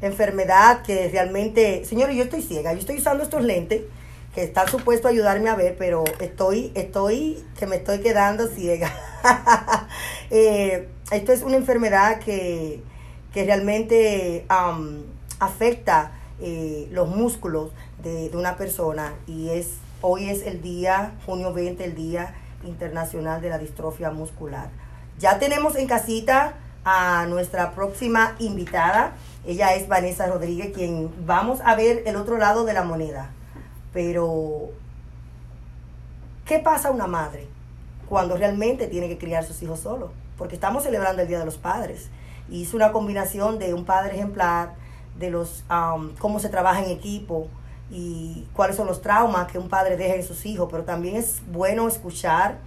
[0.00, 3.82] enfermedad que realmente, señores, yo estoy ciega, yo estoy usando estos lentes
[4.34, 8.92] que están supuestos a ayudarme a ver, pero estoy, estoy, que me estoy quedando ciega.
[10.32, 12.82] Eh, esto es una enfermedad que,
[13.32, 14.46] que realmente
[15.40, 17.70] afecta eh, los músculos
[18.02, 22.34] de, de una persona y es hoy es el día, junio 20, el Día
[22.64, 24.70] Internacional de la Distrofia Muscular.
[25.18, 29.12] Ya tenemos en casita a nuestra próxima invitada.
[29.46, 33.30] Ella es Vanessa Rodríguez, quien vamos a ver el otro lado de la moneda.
[33.92, 34.70] Pero,
[36.46, 37.48] ¿qué pasa a una madre
[38.08, 40.12] cuando realmente tiene que criar sus hijos solo?
[40.38, 42.08] Porque estamos celebrando el Día de los Padres.
[42.48, 44.74] Y es una combinación de un padre ejemplar,
[45.18, 47.48] de los am, cómo se trabaja en equipo
[47.90, 50.68] y cuáles son los traumas que un padre deja en sus hijos.
[50.70, 52.58] Pero también es bueno escuchar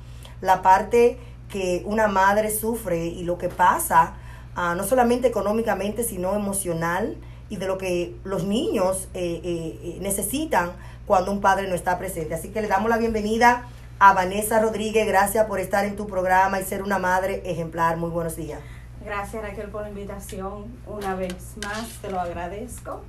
[0.42, 1.18] la parte
[1.50, 4.16] que una madre sufre y lo que pasa,
[4.56, 7.16] ah, no solamente económicamente, sino emocional
[7.50, 10.72] y de lo que los niños eh, eh, eh, necesitan
[11.06, 12.34] cuando un padre no está presente.
[12.34, 13.68] Así que le damos la bienvenida
[14.00, 15.08] a Vanessa Rodríguez.
[15.08, 17.98] Gracias por estar en tu programa y ser una madre ejemplar.
[17.98, 18.60] Muy buenos días.
[19.06, 20.66] Gracias Raquel por la invitación.
[20.88, 23.02] Una vez más te lo agradezco.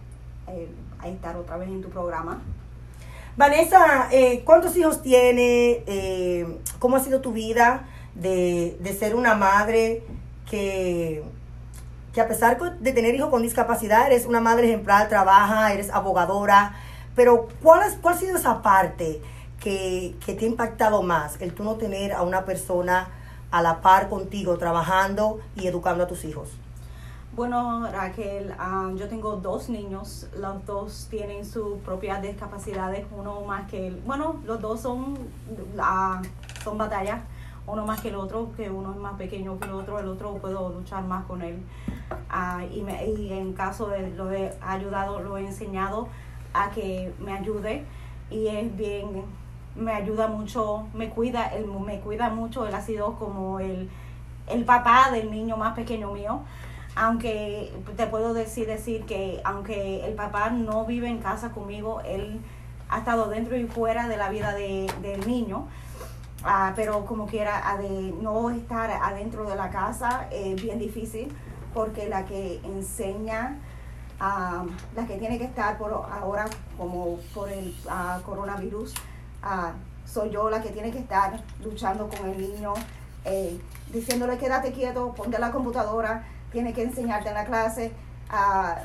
[0.49, 0.69] eh,
[1.01, 2.41] a estar otra vez en tu programa.
[3.37, 5.83] Vanessa, eh, ¿cuántos hijos tiene?
[5.87, 10.05] Eh, ¿Cómo ha sido tu vida de, ser una madre
[10.49, 11.25] que,
[12.13, 16.77] que a pesar de tener hijos con discapacidad, eres una madre ejemplar, trabaja, eres abogadora?
[17.17, 19.21] Pero ¿cuál, es, cuál ha sido esa parte
[19.61, 21.41] que, que te ha impactado más?
[21.41, 23.09] El tú no tener a una persona
[23.51, 26.51] a la par contigo, trabajando y educando a tus hijos.
[27.35, 30.29] Bueno, Raquel, ah, yo tengo dos niños.
[30.39, 33.07] Los dos tienen sus propias discapacidades.
[33.11, 33.97] Uno más que el.
[34.07, 35.17] Bueno, los dos son,
[36.63, 37.21] son batallas.
[37.67, 39.99] Uno más que el otro, que uno es más pequeño que el otro.
[39.99, 41.61] El otro puedo luchar más con él.
[42.31, 46.09] Ah, y, me- y en caso de lo he ayudado, lo he enseñado
[46.53, 47.85] a que me ayude.
[48.31, 49.25] Y es bien,
[49.75, 52.67] me ayuda mucho, me cuida, él me cuida mucho.
[52.67, 53.89] Él ha sido como el,
[54.47, 56.41] el papá del niño más pequeño mío
[56.97, 62.41] aunque te puedo decir decir que aunque el papá no vive en casa conmigo, él
[62.89, 65.67] ha estado dentro y fuera de la vida de, del niño.
[66.45, 71.35] Ah, pero como quiera, de no estar adentro de la casa es bien difícil
[71.73, 73.59] porque la que enseña,
[74.21, 76.45] ah, la que tiene que estar por ahora
[76.77, 78.95] como por el ah, coronavirus,
[80.05, 82.75] soy yo la que tiene que estar luchando con el niño,
[83.25, 83.59] eh,
[83.91, 87.93] diciéndole quédate quieto, ponte la computadora, tiene que enseñarte en la clase,
[88.31, 88.77] ah,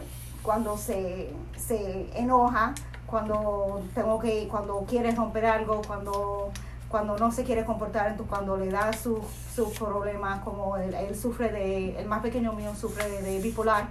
[0.41, 2.73] cuando se, se enoja,
[3.05, 6.51] cuando tengo que, cuando quiere romper algo, cuando,
[6.89, 9.19] cuando no se quiere comportar, cuando le da sus
[9.55, 13.85] su problemas, como él, sufre de, el más pequeño mío sufre de, bipolar,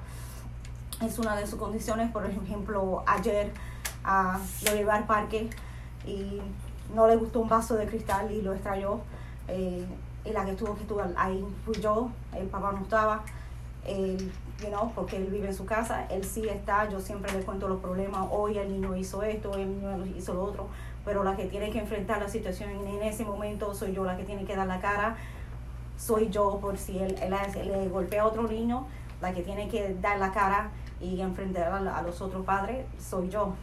[1.01, 3.53] es una de sus condiciones, por ejemplo, ayer
[4.03, 5.49] ah, lo llevé al parque
[6.05, 6.41] y
[6.97, 9.01] no le gustó un vaso de cristal y lo extrayó.
[9.47, 9.87] eh,
[10.25, 13.23] y la que estuvo que estuvo ahí fui yo, el papá no estaba,
[13.89, 14.31] él,
[14.63, 17.69] you know, porque él vive en su casa, él sí está, yo siempre le cuento
[17.69, 20.69] los problemas, hoy el niño hizo esto, hoy el niño hizo lo otro,
[21.05, 24.25] pero la que tiene que enfrentar la situación en, ese momento soy yo, la que
[24.25, 25.17] tiene que dar la cara,
[25.97, 28.87] soy yo por si él, él hace- le golpea a otro niño,
[29.21, 30.71] la que tiene que dar la cara
[31.01, 33.55] y enfrentar a, a los otros padres, soy yo.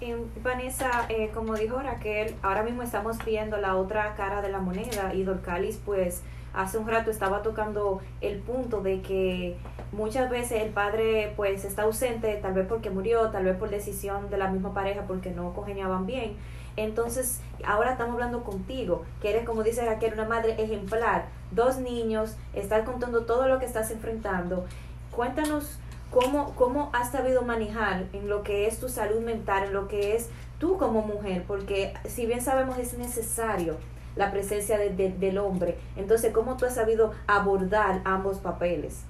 [0.00, 4.58] Y, Vanessa, eh, como dijo Raquel, ahora mismo estamos viendo la otra cara de la
[4.58, 9.56] moneda y Dorcalis pues hace un rato estaba tocando el punto de que
[9.92, 14.30] muchas veces el padre pues está ausente, tal vez porque murió, tal vez por decisión
[14.30, 16.36] de la misma pareja porque no congeniaban bien.
[16.76, 22.36] Entonces, ahora estamos hablando contigo, que eres, como dice Raquel, una madre ejemplar, dos niños,
[22.54, 24.64] estás contando todo lo que estás enfrentando.
[25.10, 25.78] Cuéntanos
[26.10, 30.14] cómo, cómo has sabido manejar en lo que es tu salud mental, en lo que
[30.14, 33.76] es tú como mujer, porque si bien sabemos es necesario
[34.16, 39.02] la presencia de- de- del hombre, entonces cómo tú has sabido abordar ambos papeles.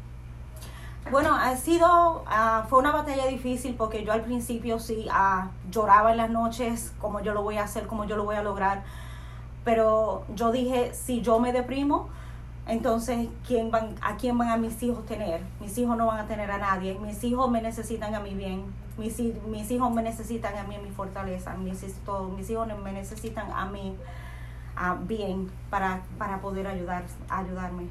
[1.10, 6.10] Bueno, ha sido, ah, fue una batalla difícil porque yo al principio sí ah, lloraba
[6.10, 8.82] en las noches, como yo lo voy a hacer, como yo lo voy a lograr.
[9.64, 12.08] Pero yo dije, si yo me deprimo,
[12.66, 15.40] entonces ¿quién van, ¿a quién van a mis hijos tener?
[15.60, 16.98] Mis hijos no van a tener a nadie.
[16.98, 18.64] Mis hijos me necesitan a mí bien.
[18.98, 21.54] Mis, mis hijos me necesitan a mí mi fortaleza.
[21.54, 21.82] Mis,
[22.36, 23.96] mis hijos me necesitan a mí
[24.76, 27.84] ah, bien para, para poder ayudar, ayudarme.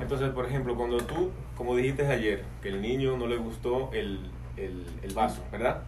[0.00, 4.20] Entonces, por ejemplo, cuando tú, como dijiste ayer, que el niño no le gustó el,
[4.56, 5.82] el, el vaso, ¿verdad?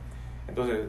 [0.49, 0.89] Entonces,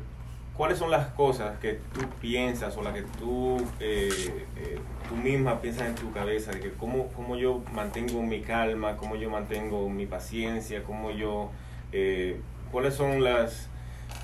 [0.58, 4.10] ¿cuáles son las cosas que tú piensas o las que tú, eh,
[4.58, 6.52] eh, tú misma piensas en tu cabeza?
[6.52, 11.50] De que cómo, cómo yo mantengo mi calma, cómo yo mantengo mi paciencia, cómo yo...
[11.92, 13.70] eh, ¿Cuáles son las...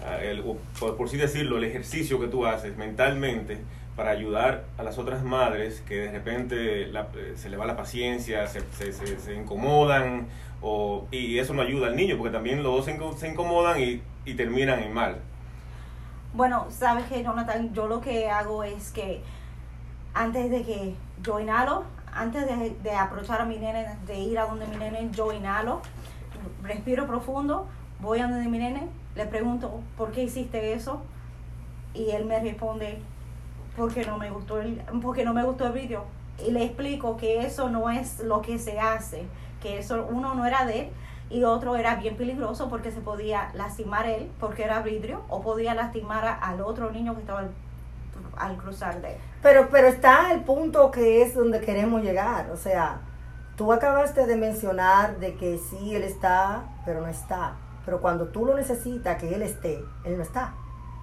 [0.04, 0.44] ah, el-
[0.80, 3.60] por, por así decirlo, el ejercicio que tú haces mentalmente
[4.00, 8.48] para ayudar a las otras madres que de repente eh, se le va la paciencia,
[8.48, 8.62] se,
[8.94, 10.26] se, incomodan,
[10.62, 13.78] o, y eso no ayuda al niño, porque también los dos se, inco- se incomodan
[13.78, 15.18] y, y terminan en mal.
[16.34, 19.22] Bueno, sabes que Jonathan, yo lo que hago es que
[20.14, 21.84] antes de que yo inhalo,
[22.14, 23.12] antes de, de a
[23.46, 25.82] mi nene, de ir a donde mi nene, yo inhalo,
[26.64, 27.68] respiro profundo,
[28.00, 31.02] voy a donde mi nene, le pregunto, ¿por qué hiciste eso?
[31.94, 33.00] Y él me responde,
[33.80, 36.04] porque no me gustó el, porque no me gustó el vídeo.
[36.46, 39.26] Y le explico que eso no es lo que se hace,
[39.62, 40.90] que eso uno no era de él
[41.30, 45.76] y otro era bien peligroso porque se podía lastimar él porque era vidrio o podía
[45.76, 47.52] lastimar al otro niño que estaba al,
[48.38, 49.18] al cruzar de él.
[49.42, 52.52] Pero, pero está el punto que es donde queremos llegar.
[52.52, 53.00] O sea,
[53.56, 57.54] tú acabaste de mencionar de que sí, él está, pero no está.
[57.86, 60.54] Pero cuando tú lo necesitas, que él esté, él no está.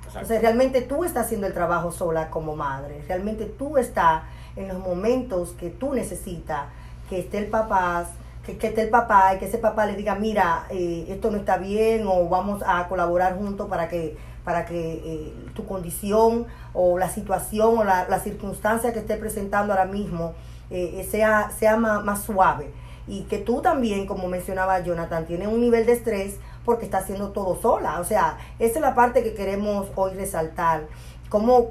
[0.08, 3.02] Entonces, realmente tú estás haciendo el trabajo sola como madre.
[3.08, 4.22] Realmente tú estás
[4.56, 6.66] en los momentos que tú necesitas
[7.08, 8.06] que esté el papá,
[8.44, 11.38] que, que esté el papá y que ese papá le diga, mira, eh, esto no
[11.38, 16.98] está bien o vamos a colaborar juntos para que para que eh, tu condición o
[16.98, 20.34] la situación o la, la circunstancia que esté presentando ahora mismo
[20.70, 22.70] eh, sea, sea más, más suave.
[23.08, 26.36] Y que tú también, como mencionaba Jonathan, tienes un nivel de estrés
[26.66, 28.00] porque está haciendo todo sola.
[28.00, 30.88] O sea, esa es la parte que queremos hoy resaltar.
[31.30, 31.70] Cómo,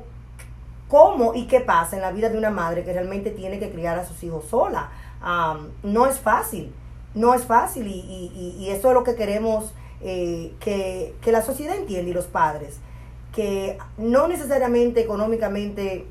[0.88, 4.00] cómo y qué pasa en la vida de una madre que realmente tiene que criar
[4.00, 4.90] a sus hijos sola.
[5.84, 6.74] No es fácil,
[7.14, 12.12] no es fácil y eso es lo que queremos eh, que, que la sociedad entienda
[12.12, 12.80] y los padres,
[13.34, 16.06] que no necesariamente económicamente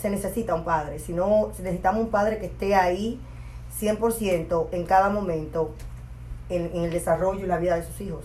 [0.00, 3.20] se necesita un padre, sino necesitamos un padre que esté ahí
[3.78, 5.70] 100% en cada momento
[6.48, 8.24] en, en el desarrollo y la vida de sus hijos.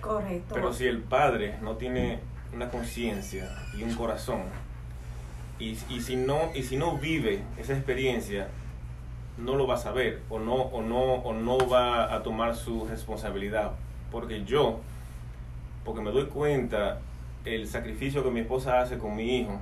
[0.00, 0.54] Correcto.
[0.54, 2.20] Pero si el padre no tiene
[2.52, 4.42] una conciencia y un corazón,
[5.58, 8.48] y, y, si no, y si no vive esa experiencia,
[9.38, 12.84] no lo va a saber o no, o no, o no va a tomar su
[12.86, 13.72] responsabilidad.
[14.10, 14.80] Porque yo,
[15.84, 17.00] porque me doy cuenta
[17.44, 19.60] el sacrificio que mi esposa hace con mi hijo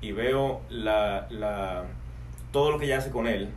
[0.00, 1.84] y veo la, la,
[2.50, 3.50] todo lo que ella hace con él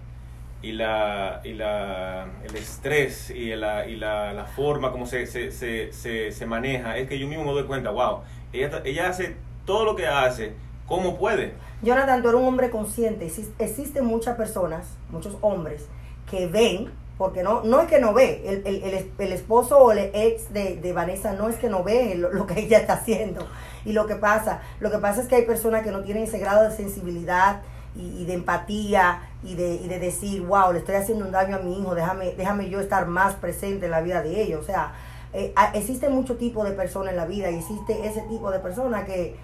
[0.65, 5.51] y la, y la el estrés y la, y la, la forma como se, se,
[5.51, 8.21] se, se, se maneja, es que yo mismo me doy cuenta, wow,
[8.53, 10.53] ella, ella hace todo lo que hace,
[10.87, 11.53] ¿cómo puede?
[11.81, 13.27] Jonathan, tú eres un hombre consciente.
[13.27, 15.85] Exis- Existen muchas personas, muchos hombres,
[16.29, 19.91] que ven, porque no, no es que no ve, el, el, el el esposo o
[19.91, 22.93] el ex de, de Vanessa no es que no ve lo, lo que ella está
[22.93, 23.47] haciendo
[23.85, 24.61] y lo que pasa.
[24.79, 27.61] Lo que pasa es que hay personas que no tienen ese grado de sensibilidad
[27.95, 31.59] y, de empatía y de, y de decir, wow, le estoy haciendo un daño a
[31.59, 34.61] mi hijo, déjame, déjame yo estar más presente en la vida de ellos.
[34.61, 34.93] O sea,
[35.33, 39.05] eh, existe mucho tipo de personas en la vida y existe ese tipo de personas
[39.05, 39.35] que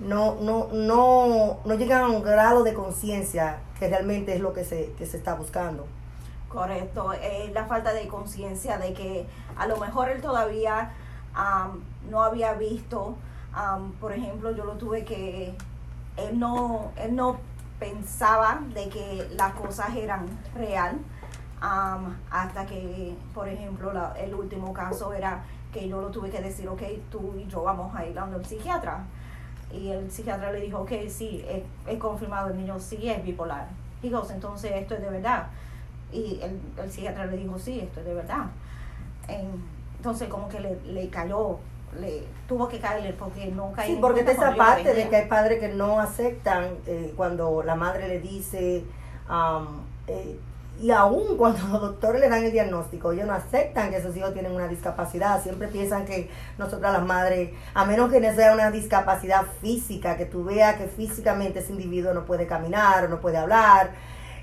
[0.00, 4.64] no, no, no, no llegan a un grado de conciencia que realmente es lo que
[4.64, 5.86] se, que se está buscando.
[6.48, 10.92] Correcto, eh, la falta de conciencia de que a lo mejor él todavía
[11.32, 13.14] am, no había visto,
[13.52, 15.54] am, por ejemplo, yo lo tuve que,
[16.16, 17.38] él no, él no
[17.80, 20.98] pensaba de que las cosas eran real,
[21.60, 26.68] am, hasta que, por ejemplo, el último caso era que yo lo tuve que decir,
[26.68, 29.04] ok, tú y yo vamos a ir a un psiquiatra.
[29.72, 31.44] Y el psiquiatra le dijo, ok, sí,
[31.86, 33.68] he confirmado, el niño sí es bipolar.
[34.02, 35.46] Y entonces esto es de verdad.
[36.12, 38.46] Y el, el psiquiatra le dijo, sí, esto es de verdad.
[39.28, 39.62] En-
[39.96, 41.58] entonces como que le, le cayó,
[41.98, 45.28] le tuvo que caerle porque no caía Sí, porque está esa parte de que hay
[45.28, 48.84] padres que no aceptan eh, cuando la madre le dice,
[50.06, 50.38] eh,
[50.80, 54.32] y aún cuando los doctores le dan el diagnóstico, ellos no aceptan que sus hijos
[54.32, 58.70] tienen una discapacidad, siempre piensan que nosotras las madres, a menos que no sea una
[58.70, 63.36] discapacidad física, que tú veas que físicamente ese individuo no puede caminar o no puede
[63.36, 63.90] hablar,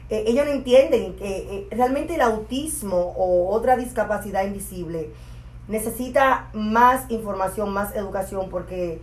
[0.10, 5.12] eh, ellos no entienden que realmente el autismo o otra discapacidad invisible
[5.68, 9.02] necesita más información, más educación, porque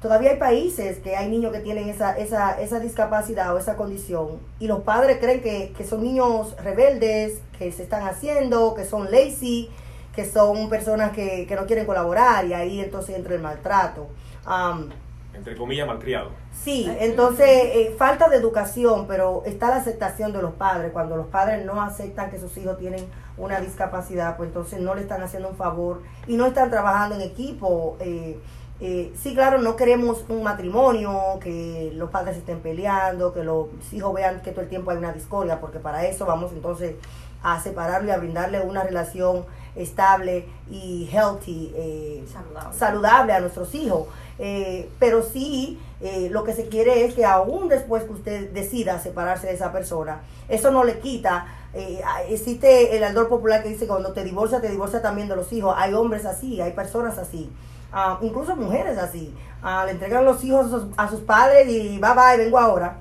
[0.00, 4.38] todavía hay países que hay niños que tienen esa, esa, esa discapacidad o esa condición
[4.58, 9.10] y los padres creen que, que son niños rebeldes, que se están haciendo, que son
[9.10, 9.70] lazy,
[10.14, 14.08] que son personas que, que no quieren colaborar y ahí entonces entra el maltrato.
[14.44, 14.90] Am,
[15.34, 16.30] Entre comillas, malcriado.
[16.52, 20.92] Sí, entonces eh, falta de educación, pero está la aceptación de los padres.
[20.92, 23.04] Cuando los padres no aceptan que sus hijos tienen
[23.38, 27.20] una discapacidad, pues entonces no le están haciendo un favor y no están trabajando en
[27.22, 27.96] equipo.
[28.00, 28.38] Eh,
[28.80, 34.12] eh, sí, claro, no queremos un matrimonio, que los padres estén peleando, que los hijos
[34.14, 36.96] vean que todo el tiempo hay una discordia, porque para eso vamos entonces
[37.42, 39.44] a separarlo y a brindarle una relación
[39.76, 42.78] estable y healthy, eh, Saludable.
[42.78, 44.08] saludable a nuestros hijos.
[44.38, 48.98] Eh, pero sí, eh, lo que se quiere es que aún después que usted decida
[48.98, 51.46] separarse de esa persona, eso no le quita.
[51.74, 55.52] eh, existe el aldor popular que dice cuando te divorcia, te divorcia también de los
[55.52, 55.74] hijos.
[55.76, 57.50] Hay hombres así, hay personas así,
[57.92, 59.34] ah, incluso mujeres así.
[59.62, 62.98] Ah, le entregan los hijos a sus, a sus padres y bye bye, vengo ahora.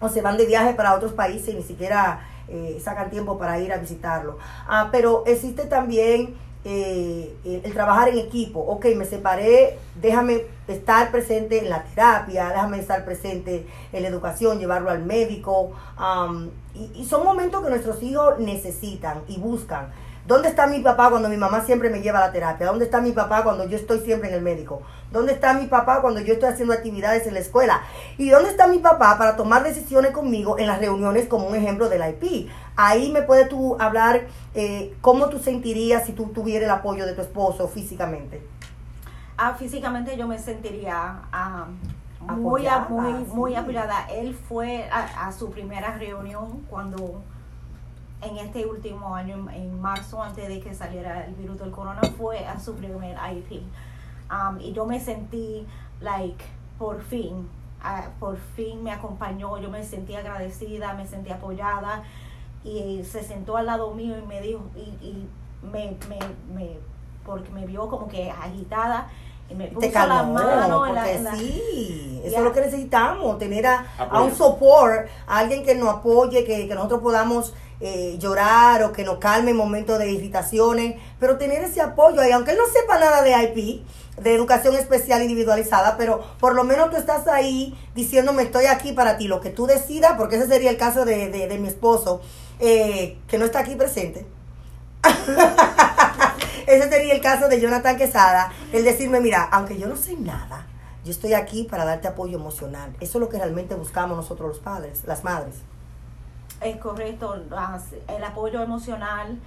[0.00, 3.58] O se van de viaje para otros países y ni siquiera eh, sacan tiempo para
[3.58, 4.38] ir a visitarlo.
[4.66, 6.34] Ah, pero existe también
[6.64, 8.60] eh, el, trabajar en equipo.
[8.60, 14.58] Ok, me separé, déjame estar presente en la terapia, déjame estar presente en la educación,
[14.58, 15.72] llevarlo al médico.
[16.74, 19.92] y, y son momentos que nuestros hijos necesitan y buscan.
[20.28, 22.66] ¿Dónde está mi papá cuando mi mamá siempre me lleva a la terapia?
[22.66, 24.82] ¿Dónde está mi papá cuando yo estoy siempre en el médico?
[25.10, 27.80] ¿Dónde está mi papá cuando yo estoy haciendo actividades en la escuela?
[28.18, 31.88] ¿Y dónde está mi papá para tomar decisiones conmigo en las reuniones como un ejemplo
[31.88, 32.50] del IP?
[32.76, 37.14] Ahí me puedes tú hablar eh, cómo tú sentirías si tú tuvieras el apoyo de
[37.14, 38.46] tu esposo físicamente.
[39.38, 41.66] Ah, físicamente yo me sentiría ah,
[42.20, 42.88] muy, Apoyada,
[43.28, 44.06] muy, apoyada.
[44.10, 47.22] Él fue a, a su primera reunión cuando
[48.20, 52.44] en este último año, en marzo, antes de que saliera el virus del corona, fue
[52.44, 53.62] a su primer IP.
[54.30, 55.66] Um, y yo me sentí,
[56.00, 56.44] like,
[56.78, 57.48] por fin,
[58.20, 62.02] por fin me acompañó, yo me sentí agradecida, me sentí apoyada
[62.64, 65.28] y se sentó al lado mío y me dijo, y, y
[65.62, 66.18] me, me,
[66.54, 66.78] me,
[67.24, 69.08] porque me vio como que agitada
[69.48, 72.52] y me puso Te calmó, la mano en la, en la- sí, eso es lo
[72.52, 77.00] que necesitamos, tener a, a un support, a alguien que nos apoye, que, que nosotros
[77.00, 82.20] podamos eh, llorar o que nos calme en momentos de irritaciones, pero tener ese apoyo
[82.20, 83.82] ahí, aunque él no sepa nada de IP,
[84.20, 89.16] de educación especial individualizada, pero por lo menos tú estás ahí diciéndome estoy aquí para
[89.16, 92.20] ti, lo que tú decidas, porque ese sería el caso de, de, de mi esposo,
[92.58, 94.26] eh, que no está aquí presente.
[96.66, 100.66] Ese sería el caso de Jonathan Quesada, el decirme, mira, aunque yo no sé nada,
[101.04, 102.94] yo estoy aquí para darte apoyo emocional.
[103.00, 105.54] Eso es lo que realmente buscamos nosotros los padres, las madres.
[106.60, 109.38] Es correcto, el apoyo emocional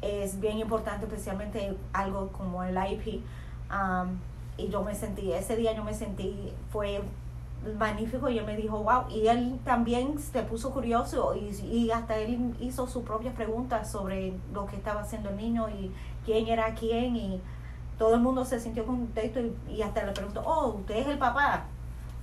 [0.00, 3.22] es bien importante, especialmente algo como el IP.
[3.70, 4.18] um,
[4.58, 7.02] y yo me sentí, ese día yo me sentí, fue
[7.78, 12.16] magnífico y él me dijo, wow, y él también se puso curioso y, y hasta
[12.16, 15.90] él hizo sus propias preguntas sobre lo que estaba haciendo el niño y
[16.24, 17.40] quién era quién y
[17.98, 21.18] todo el mundo se sintió contento y, y hasta le preguntó, oh, usted es el
[21.18, 21.64] papá.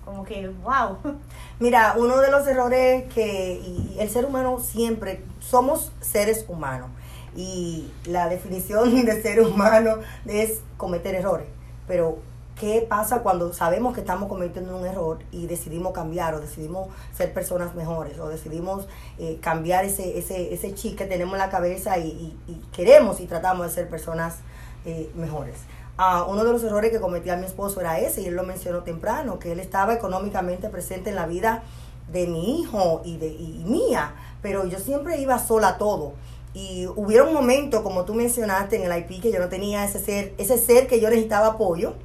[0.10, 0.98] Como que, wow.
[1.60, 6.90] Mira, uno de los errores que y el ser humano siempre somos seres humanos
[7.36, 11.46] y la definición de ser humano es cometer errores.
[11.88, 12.18] Pero
[12.60, 17.32] ¿qué pasa cuando sabemos que estamos cometiendo un error y decidimos cambiar o decidimos ser
[17.32, 18.88] personas mejores o decidimos
[19.20, 22.36] eh, cambiar ese, ese, ese chip que tenemos en la cabeza y,
[22.72, 24.38] queremos y tratamos de ser personas
[24.86, 25.58] eh, mejores?
[26.02, 28.84] Ah, uno de los errores que cometía mi esposo era ese, y él lo mencionó
[28.84, 31.62] temprano, que él estaba económicamente presente en la vida
[32.10, 36.14] de mi hijo y de y mía, pero yo siempre iba sola a todo.
[36.54, 40.00] Y hubiera un momento, como tú mencionaste en el IP, que yo no tenía ese
[40.00, 41.96] ser, ese ser que yo necesitaba apoyo,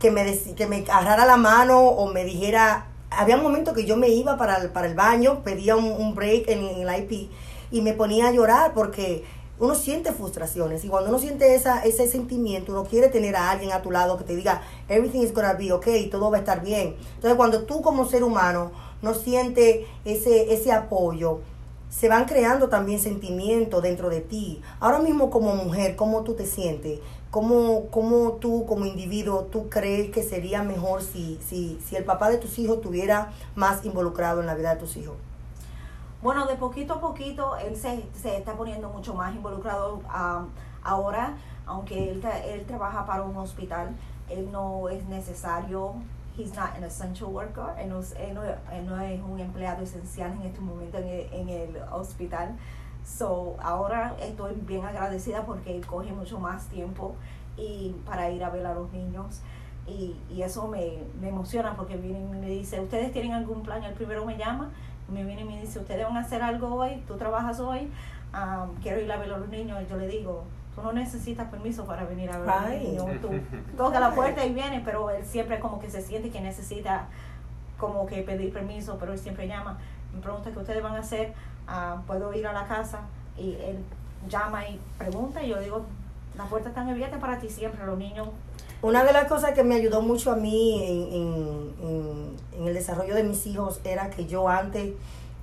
[0.00, 3.96] que me, que me agarrara la mano o me dijera, había un momento que yo
[3.96, 7.30] me iba para el, para el baño, pedía un, un break en, en el IP
[7.70, 9.22] y me ponía a llorar porque
[9.62, 13.70] uno siente frustraciones y cuando uno siente esa, ese sentimiento, uno quiere tener a alguien
[13.70, 16.64] a tu lado que te diga, everything is gonna be okay, todo va a estar
[16.64, 16.96] bien.
[17.14, 21.42] Entonces cuando tú como ser humano no sientes ese, ese apoyo,
[21.90, 24.60] se van creando también sentimientos dentro de ti.
[24.80, 26.98] Ahora mismo como mujer, ¿cómo tú te sientes?
[27.30, 32.30] ¿Cómo, cómo tú como individuo, tú crees que sería mejor si, si, si el papá
[32.30, 35.14] de tus hijos estuviera más involucrado en la vida de tus hijos?
[36.22, 40.46] Bueno, de poquito a poquito él se, se está poniendo mucho más involucrado um,
[40.84, 41.34] ahora,
[41.66, 43.90] aunque él, él trabaja para un hospital,
[44.28, 45.94] él no es necesario,
[46.38, 48.14] he's not an essential worker, él no, es-
[49.28, 52.54] un empleado esencial en este momento en el, en el hospital.
[53.04, 57.16] So, ahora estoy bien agradecida porque él coge mucho más tiempo
[57.56, 59.40] y para ir a ver a los niños.
[59.88, 63.82] Y, y eso me, me emociona porque viene y me dice, ¿ustedes tienen algún plan?
[63.82, 64.70] El primero me llama,
[65.08, 67.02] me viene y me dice, ¿ustedes van a hacer algo hoy?
[67.06, 67.90] ¿Tú trabajas hoy?
[68.32, 69.80] Am, quiero ir a ver a los niños.
[69.82, 70.44] Y yo le digo,
[70.74, 73.06] tú no necesitas permiso para venir a ver a los niños.
[73.20, 73.30] Tú
[73.76, 77.06] toca la puerta y viene, pero él siempre como que se siente que necesita
[77.78, 79.78] como que pedir permiso, pero él siempre llama.
[80.14, 81.32] Me pregunta qué ustedes van a hacer,
[81.66, 83.00] ah, puedo ir a la casa
[83.36, 83.78] y él
[84.28, 85.84] llama y pregunta y yo le digo,
[86.36, 88.28] la puerta está abierta para ti siempre, los niños.
[88.82, 93.14] Una de las cosas que me ayudó mucho a mí en, en- en- el desarrollo
[93.14, 94.92] de mis hijos era que yo antes,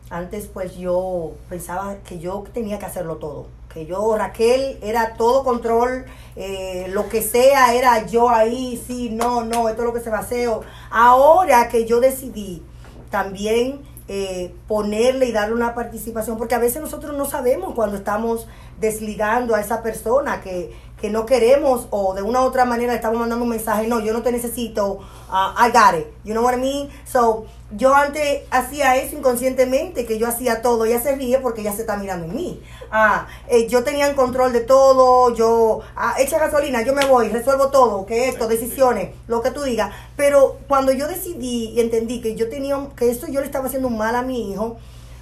[0.09, 3.47] antes pues yo pensaba que yo tenía que hacerlo todo.
[3.73, 9.43] Que yo, Raquel, era todo control, eh, lo que sea, era yo ahí, sí, no,
[9.45, 10.49] no, esto es lo que se va a hacer.
[10.89, 12.63] Ahora que yo decidí
[13.11, 18.47] también eh, ponerle y darle una participación, porque a veces nosotros no sabemos cuando estamos
[18.79, 23.19] desligando a esa persona que, que no queremos o de una u otra manera estamos
[23.19, 26.53] mandando un mensaje, no, yo no te necesito, uh, I got it, you know what
[26.53, 26.89] I mean?
[27.05, 31.73] So, yo antes hacía eso inconscientemente, que yo hacía todo, ella se ríe porque ella
[31.73, 32.63] se está mirando en mí.
[32.91, 37.29] Ah, eh, yo tenía el control de todo, yo, ah, echa gasolina, yo me voy,
[37.29, 39.93] resuelvo todo, que esto, decisiones, lo que tú digas.
[40.15, 43.87] Pero cuando yo decidí y entendí que yo tenía, que esto yo le estaba haciendo
[43.87, 44.77] un mal a mi hijo,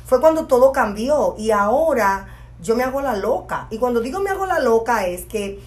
[0.05, 3.67] fue cuando todo cambió y ahora yo me hago la loca.
[3.71, 5.59] Y cuando digo me hago la loca es que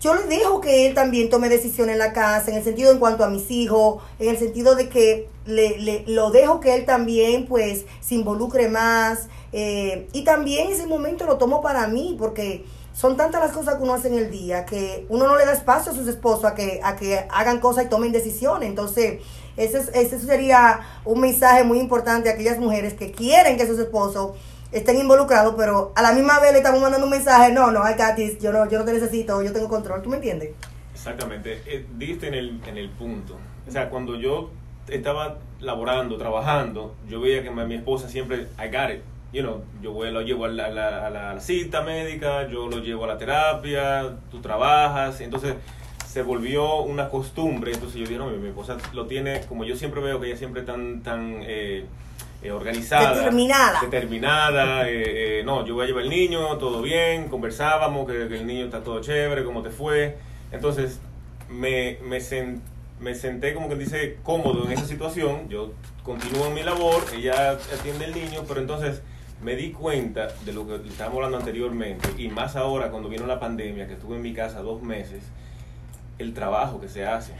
[0.00, 2.98] yo le dejo que él también tome decisiones en la casa, en el sentido en
[2.98, 6.86] cuanto a mis hijos, en el sentido de que le, le- lo dejo que él
[6.86, 9.28] también pues se involucre más.
[9.52, 12.64] eh, y también ese momento lo tomo para mí, porque
[12.94, 15.52] son tantas las cosas que uno hace en el día que uno no le da
[15.52, 18.68] espacio a sus esposos a que, a que hagan cosas y tomen decisiones.
[18.68, 19.20] Entonces,
[19.56, 23.78] ese, es- ese sería un mensaje muy importante a aquellas mujeres que quieren que sus
[23.78, 24.30] esposos
[24.72, 27.94] estén involucrados, pero a la misma vez le estamos mandando un mensaje, no, no, I
[27.94, 30.50] got this, yo no, yo no te necesito, yo tengo control, ¿tú me entiendes?
[30.94, 33.36] Exactamente, eh, diste en el, en el punto.
[33.66, 34.50] O sea, cuando yo
[34.88, 39.02] estaba laborando, trabajando, yo veía que mi, esposa siempre, I got it.
[39.32, 43.08] You know, yo voy, lo llevo a la, la- cita médica, yo lo llevo a
[43.08, 45.54] la terapia, tú trabajas, entonces
[46.04, 50.00] se volvió una costumbre, entonces yo dije, no, mi esposa lo tiene, como yo siempre
[50.00, 51.86] veo que ella siempre tan, tan eh,
[52.42, 53.80] eh, organizada, Determinada.
[53.82, 58.38] determinada, eh, eh, no, yo voy a llevar el niño, todo bien, conversábamos, que, que
[58.38, 60.16] el niño está todo chévere, cómo te fue.
[60.52, 61.00] Entonces
[61.48, 62.60] me, me, sen-
[63.00, 65.72] me senté como que dice cómodo en esa situación, yo
[66.02, 69.02] continúo en mi labor, ella atiende el niño, pero entonces
[69.42, 73.38] me di cuenta de lo que estábamos hablando anteriormente, y más ahora cuando vino la
[73.40, 75.22] pandemia, que estuve en mi casa dos meses,
[76.18, 77.32] el trabajo que se hace,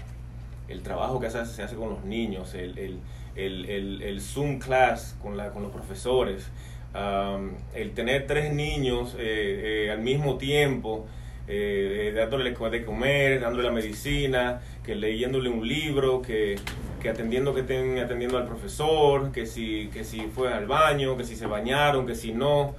[0.68, 2.98] el trabajo que se hace, se hace con los niños, el, el,
[3.37, 6.49] el, el- el Zoom class con, la, con los profesores,
[6.95, 11.07] um, el tener tres niños eh, eh, al mismo tiempo,
[11.49, 16.57] eh, eh, dándole de comer, dándole la medicina, que leyéndole un libro, que,
[17.03, 21.24] que atendiendo que estén atendiendo al profesor, que si, que si fue al baño, que
[21.24, 22.74] si se bañaron, que si no.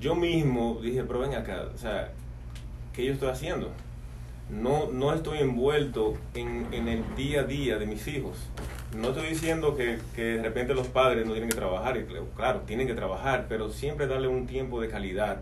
[0.00, 2.10] Yo mismo dije, pero ven acá, o sea,
[2.94, 3.70] ¿qué yo estoy haciendo?
[4.50, 8.36] No, no estoy envuelto en, en el día a día de mis hijos.
[8.96, 12.04] No estoy diciendo que, que de repente los padres no tienen que trabajar, y
[12.36, 15.40] claro, tienen que trabajar, pero siempre darle un tiempo de calidad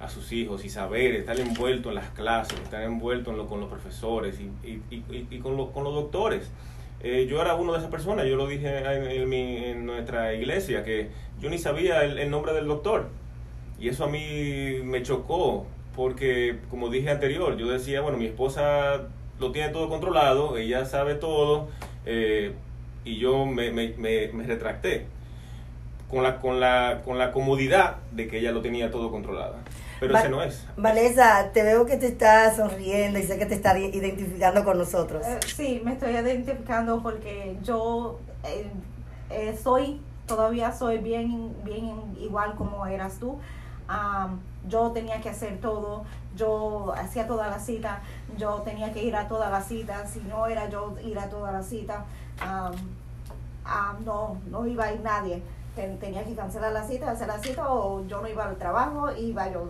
[0.00, 3.60] a sus hijos y saber, estar envuelto en las clases, estar envuelto en lo, con
[3.60, 6.50] los profesores y, y, y- y con, lo- con los doctores.
[7.02, 10.34] Eh, yo era uno de esas personas, yo lo dije en, en mi- en nuestra
[10.34, 13.08] iglesia, que yo ni sabía el, el nombre del doctor.
[13.78, 15.66] Y eso a mí me chocó,
[16.00, 19.02] porque como dije anterior, yo decía, bueno, mi esposa
[19.38, 21.68] lo tiene todo controlado, ella sabe todo,
[22.06, 22.54] eh,
[23.04, 25.04] y yo me, me, me, me retracté
[26.08, 29.56] con la, con, la, con la comodidad de que ella lo tenía todo controlado.
[30.00, 30.66] Pero Va- ese no es.
[30.78, 35.26] Vanessa, te veo que te estás sonriendo y sé que te estás identificando con nosotros.
[35.26, 38.70] Eh, sí, me estoy identificando porque yo eh,
[39.28, 43.38] eh, soy, todavía soy bien, bien igual como eras tú.
[43.86, 46.04] Am, yo tenía que hacer todo,
[46.36, 48.00] yo hacía toda la cita,
[48.36, 51.52] yo tenía que ir a todas las citas, si no era yo ir a todas
[51.52, 52.04] las citas,
[52.40, 55.42] am, no, no iba a ir nadie.
[55.74, 59.10] Ten- Tenía que cancelar la cita, hacer la cita o yo no iba al trabajo,
[59.12, 59.68] iba yo,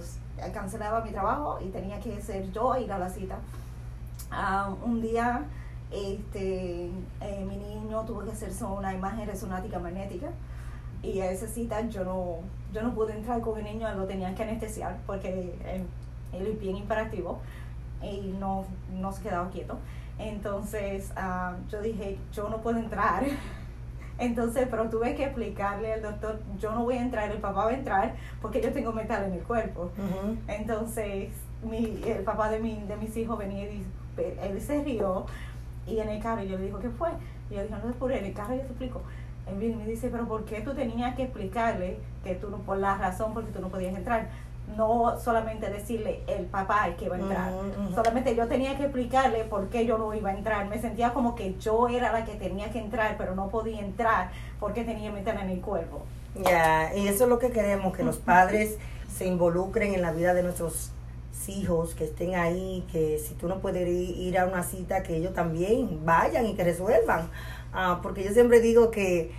[0.53, 3.37] cancelaba mi trabajo y tenía que ser yo ir a la cita.
[4.31, 5.43] Ah, un día
[5.91, 6.87] este,
[7.21, 10.29] eh, mi niño tuvo que hacerse una imagen resonática magnética
[11.03, 12.39] y a esa cita yo no,
[12.73, 15.29] yo no pude entrar con el niño, lo tenían que anestesiar porque
[15.65, 15.87] él,
[16.33, 17.41] él es bien imperativo
[18.03, 19.79] y no, no se quedaba quieto.
[20.19, 23.25] Entonces ah, yo dije, yo no puedo entrar.
[24.19, 27.71] Entonces, pero tuve que explicarle al doctor, yo no voy a entrar, el papá va
[27.71, 29.91] a entrar porque yo tengo metal en el cuerpo.
[30.47, 31.31] Entonces,
[31.63, 33.83] mi, el papá de, mi, de mis hijos venía y
[34.19, 35.25] él se rió
[35.87, 37.09] y en el carro yo le dijo, ¿qué fue?
[37.51, 39.01] Y yo dije, no es por él, en el carro yo te explico.
[39.61, 42.97] Y me dice, pero ¿por qué tú tenías que explicarle que tú no, por la
[42.97, 44.29] razón porque tú no podías entrar?
[44.77, 47.53] No solamente decirle el papá el que va a entrar.
[47.95, 50.69] Solamente yo tenía que explicarle por qué yo no iba a entrar.
[50.69, 54.31] Me sentía como que yo era la que tenía que entrar, pero no podía entrar
[54.61, 56.03] porque tenía metal en el cuerpo.
[56.45, 58.79] Ya, y eso es lo que queremos, que los padres
[59.13, 60.93] se involucren en la vida de nuestros
[61.49, 65.17] hijos, que estén ahí, que si tú no puedes ir, ir a una cita, que
[65.17, 67.29] ellos también vayan y que resuelvan.
[67.73, 69.31] Ah, porque yo siempre digo que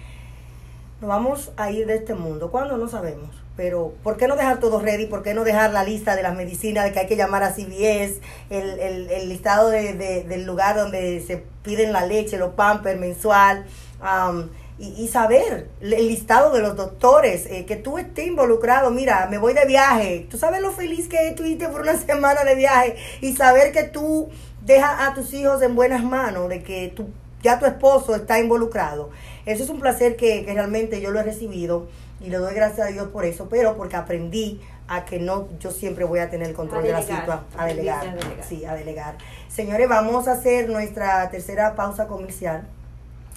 [1.01, 2.51] nos vamos a ir de este mundo.
[2.51, 2.77] ¿Cuándo?
[2.77, 3.29] No sabemos.
[3.57, 5.07] Pero, ¿por qué no dejar todo ready?
[5.07, 7.51] ¿Por qué no dejar la lista de las medicinas, de que hay que llamar a
[7.53, 12.53] CVS, el, el, el listado de, de- del lugar donde se piden la leche, los
[12.53, 13.65] pampers mensual?
[14.01, 19.37] am, y, saber el listado de los doctores, eh, que tú estés involucrado, mira, me
[19.37, 23.35] voy de viaje, tú sabes lo feliz que estuviste por una semana de viaje y
[23.35, 24.29] saber que tú
[24.65, 27.09] dejas a tus hijos en buenas manos, de que tu,
[27.41, 29.09] ya tu esposo está involucrado.
[29.45, 31.87] Eso es un placer que, que realmente yo lo he recibido
[32.19, 35.71] y le doy gracias a Dios por eso, pero porque aprendí a que no, yo
[35.71, 38.45] siempre voy a tener el control de la situación, a aprendiste delegar, a delegar.
[38.45, 39.17] sí, a delegar.
[39.47, 42.67] Señores, vamos a hacer nuestra tercera pausa comercial.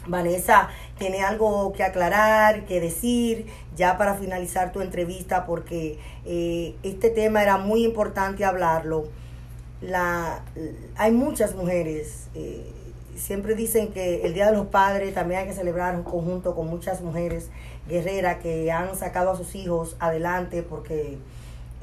[0.06, 3.46] Vanessa tiene algo que aclarar, que decir,
[3.76, 9.08] ya para finalizar tu entrevista, porque eh, este tema era muy importante hablarlo.
[9.80, 10.42] La,
[10.96, 12.70] hay muchas mujeres, eh,
[13.16, 16.68] siempre dicen que el Día de los Padres también hay que celebrar en conjunto con
[16.68, 17.48] muchas mujeres
[17.88, 21.18] guerreras que han sacado a sus hijos adelante porque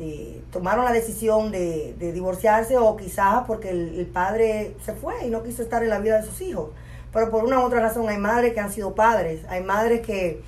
[0.04, 5.44] eh, tomaron la decisión de, divorciarse o quizás porque el, padre se fue y no
[5.44, 6.70] quiso estar en la vida de sus hijos.
[7.14, 10.42] Pero por una u otra razón hay madres que han sido padres, hay madres que,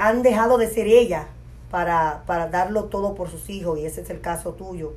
[0.00, 1.26] han dejado de ser ella
[1.70, 4.94] para, darlo todo por sus hijos y ese es el caso tuyo.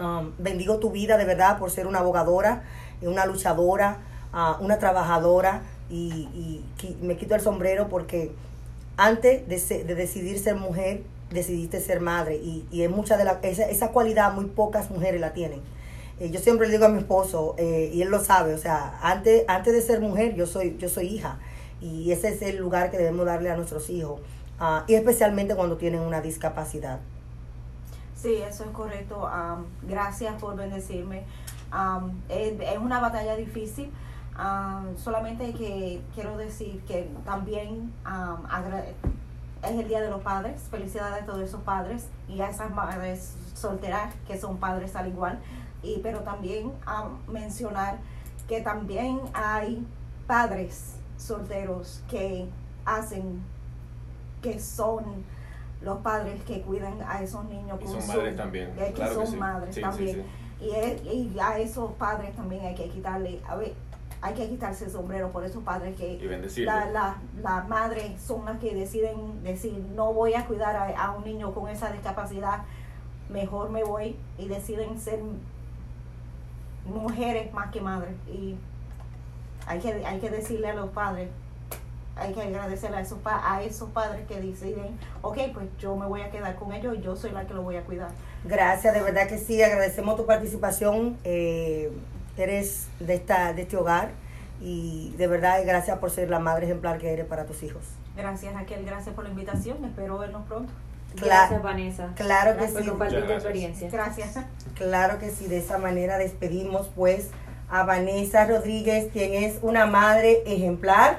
[0.00, 2.64] Um, bendigo tu vida de verdad por ser una abogadora,
[3.02, 3.98] una luchadora,
[4.32, 6.62] ah, una trabajadora y,
[7.02, 8.32] me quito el sombrero porque
[8.96, 14.32] antes de, decidir ser mujer, decidiste ser madre y, es mucha de la, esa, cualidad
[14.32, 15.60] muy pocas mujeres la tienen.
[16.20, 18.98] Eh, yo siempre le digo a mi esposo, eh, y él lo sabe, o sea,
[19.02, 21.38] antes, antes de ser mujer yo soy, yo soy hija
[21.80, 24.20] y ese es el lugar que debemos darle a nuestros hijos,
[24.60, 27.00] ah, y especialmente cuando tienen una discapacidad.
[28.22, 29.26] Sí, eso es correcto.
[29.26, 31.24] Am, gracias por bendecirme.
[31.72, 33.90] Am, es, es una batalla difícil.
[34.36, 38.84] Am, solamente que quiero decir que también am, agra-
[39.62, 40.62] es el Día de los Padres.
[40.70, 45.38] Felicidades a todos esos padres y a esas madres solteras que son padres al igual.
[45.82, 47.98] Y, pero también am, mencionar
[48.48, 49.86] que también hay
[50.26, 52.48] padres solteros que
[52.84, 53.42] hacen,
[54.42, 55.04] que son
[55.80, 59.16] los padres que cuidan a esos niños Y son su- madres también, que claro que
[59.16, 59.36] son sí.
[59.36, 60.22] madres sí, también sí.
[60.62, 63.74] Y, es- y a esos padres también hay que quitarle a ver
[64.24, 66.72] hay que quitarse el sombrero por esos padres que bendecirlos.
[66.72, 71.10] la, la, la madre son las que deciden decir no voy a cuidar a, a
[71.10, 72.60] un niño con esa discapacidad
[73.30, 75.20] mejor me voy y deciden ser
[76.86, 78.54] mujeres más que madres y
[79.66, 81.28] hay que hay que decirle a los padres
[82.16, 86.06] hay que agradecerle a esos pa- a esos padres que deciden ok pues yo me
[86.06, 88.08] voy a quedar con ellos y yo soy la que lo voy a cuidar
[88.44, 91.16] Gracias, de verdad que sí, agradecemos tu participación.
[91.24, 91.92] eh,
[92.36, 94.10] eres de, esta, de este hogar
[94.60, 97.82] y de verdad gracias por ser la madre ejemplar que eres para tus hijos.
[98.16, 100.72] Gracias Raquel, gracias por la invitación, espero vernos pronto.
[101.14, 102.08] Gracias, Vanessa.
[102.16, 102.88] Claro que Gracias por sí.
[102.88, 103.88] compartir tu experiencia.
[103.90, 104.34] Gracias.
[104.74, 107.28] Claro que sí, de esa manera despedimos pues
[107.70, 111.18] a Vanessa Rodríguez, quien es una madre ejemplar.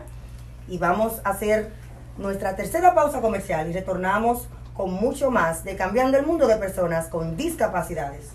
[0.74, 1.72] Y vamos a hacer
[2.18, 7.10] nuestra tercera pausa comercial y retornamos con mucho más de Cambiando el Mundo de Personas
[7.10, 8.32] con Discapacidades.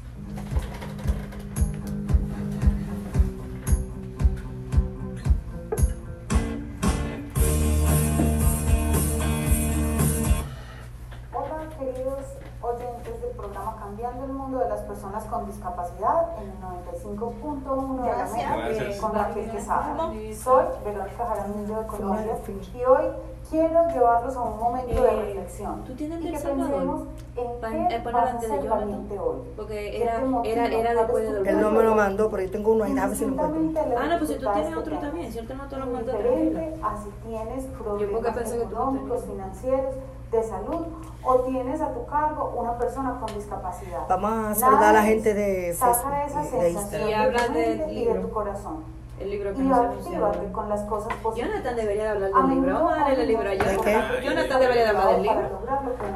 [14.79, 16.59] Las personas con discapacidad en el
[17.03, 19.01] 95.1 de la Gracias.
[19.01, 20.12] con Raquel Quesada.
[20.41, 22.39] Soy Verónica Jaramillo de Colombia
[22.74, 23.05] y hoy
[23.51, 27.03] quiero llevarlos a un momento de Eh, reflexión ¿Tú tienes y El que pensemos
[27.36, 28.80] en qué vas a de Jonathan.
[28.80, 29.38] valiente hoy.
[29.57, 32.30] Porque ¿Qué era, era, era ¿Cuál después es de lo Él no me lo mandó,
[32.30, 33.82] pero yo tengo uno ahí, ver si lo encuentro.
[33.99, 35.55] Ah, no, pues si tú tienes otro también, ¿cierto?
[35.55, 39.94] No te lo mandó a si tienes problemas económicos, financieros,
[40.30, 40.86] de salud
[41.24, 44.01] o tienes a tu cargo una persona con discapacidad.
[44.09, 47.09] Vamos a saludar a la gente de Saca Facebook esa y de sensación.
[47.09, 48.97] Y habla mente y de tu corazón.
[49.21, 51.51] El libro que Y no se actívate con las cosas positivas.
[51.51, 52.75] Jonathan debería de hablar A del libro.
[52.75, 54.03] Vamos a darle el libro a ¿De Jonathan.
[54.23, 55.61] Jonathan debería de hablar del libro.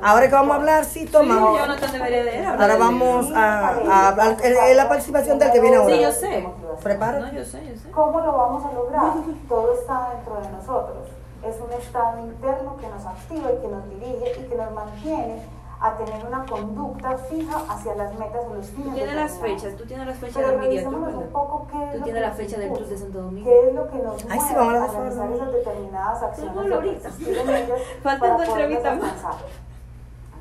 [0.02, 1.34] Ahora que vamos a hablar, sí, toma.
[1.34, 4.36] Sí, Jonathan debería de hablar Ahora vamos a, a hablar.
[4.76, 5.94] La participación del que viene ahora.
[5.94, 6.48] Sí, yo sé.
[6.82, 7.26] Prepárate.
[7.26, 7.90] No, yo sé, yo sé.
[7.90, 9.12] ¿Cómo lo vamos a lograr?
[9.48, 11.08] Todo está dentro de nosotros.
[11.44, 15.42] Es un estado interno que nos activa y que nos dirige y que nos mantiene
[15.82, 18.94] a tener una conducta fija hacia las metas o los Tú fines.
[18.94, 21.84] tienes las fechas, tú tienes las fechas Pero del media, ¿tú revisémonos un poco qué
[21.84, 23.50] es Tú lo tienes que la nos fecha del Cruz de Santo Domingo.
[23.50, 26.54] ¿Qué es lo que nos Ay, mueve sí, vamos a de realizar esas determinadas acciones
[26.54, 27.02] Vamos y a ahorita.
[27.02, 29.36] persistir en ellas Faltan para dos poderlas entrevistas más.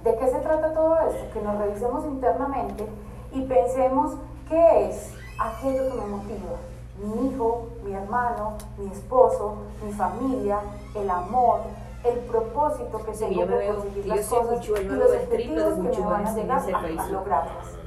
[0.03, 1.33] ¿De qué se trata todo esto?
[1.33, 2.87] Que nos revisemos internamente
[3.33, 4.13] y pensemos
[4.49, 6.57] qué es aquello que me motiva.
[7.03, 10.59] Mi hijo, mi hermano, mi esposo, mi familia,
[10.95, 11.61] el amor,
[12.03, 16.33] el propósito que tengo veo- conseguir las cosas y los objetivos que me van a
[16.33, 16.59] llegar
[16.99, 17.77] a lograrlas.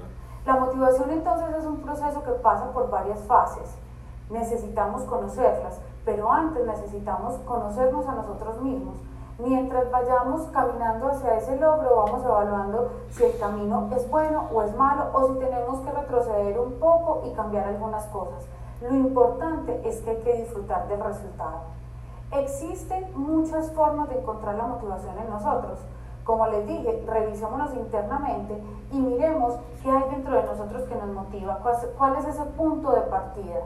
[0.47, 3.75] La motivación entonces es un proceso que pasa por varias fases.
[4.31, 8.97] Necesitamos conocerlas, pero antes necesitamos conocernos a nosotros mismos.
[9.39, 14.75] Mientras vayamos caminando hacia ese logro, vamos evaluando si el camino es bueno o es
[14.77, 18.45] malo o si tenemos que retroceder un poco y cambiar algunas cosas.
[18.81, 21.63] Lo importante es que hay que disfrutar del resultado.
[22.33, 25.79] Existen muchas formas de encontrar la motivación en nosotros.
[26.25, 28.61] Como les dije, revisémonos internamente
[28.91, 31.61] y miremos qué hay dentro de nosotros que nos motiva,
[31.99, 33.61] cuál es- ese punto de partida.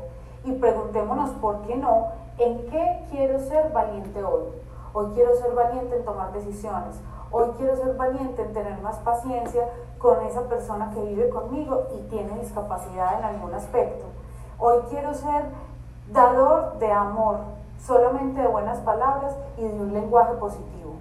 [0.45, 2.09] Y preguntémonos, ¿por qué no?
[2.39, 4.45] ¿En qué quiero ser valiente hoy?
[4.93, 7.01] Hoy quiero ser valiente en tomar decisiones.
[7.31, 12.09] Hoy quiero ser valiente en tener más paciencia con esa persona que vive conmigo y
[12.09, 14.07] tiene discapacidad en algún aspecto.
[14.59, 15.45] Hoy quiero ser
[16.11, 17.37] dador de amor,
[17.79, 20.95] solamente de buenas palabras y de un lenguaje positivo.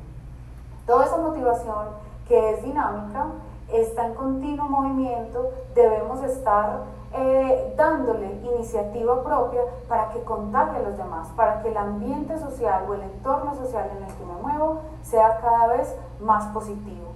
[0.86, 1.88] Toda esa motivación
[2.28, 3.28] que es dinámica
[3.71, 10.97] está en continuo movimiento, debemos estar eh, dándole iniciativa propia para que contagie a los
[10.97, 14.82] demás, para que el ambiente social o el entorno social en el que me muevo
[15.01, 17.07] sea cada vez más positivo.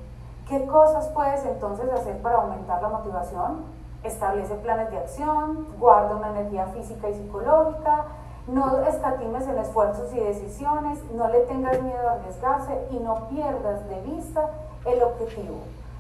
[0.47, 3.63] ¿Qué cosas puedes entonces hacer para aumentar la motivación?
[4.03, 8.05] Establece planes de acción, guarda una energía física y psicológica,
[8.47, 13.87] no escatimes en esfuerzos y decisiones, no le tengas miedo a arriesgarse y no pierdas
[13.87, 14.49] de vista
[14.85, 15.59] el objetivo.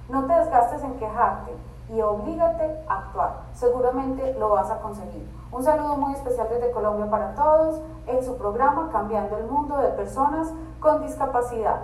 [0.09, 1.51] No te desgastes en quejarte
[1.89, 3.31] y oblígate a actuar.
[3.53, 5.27] Seguramente lo vas a conseguir.
[5.51, 9.89] Un saludo muy especial desde Colombia para todos en su programa Cambiando el Mundo de
[9.89, 10.47] Personas
[10.79, 11.81] con Discapacidad.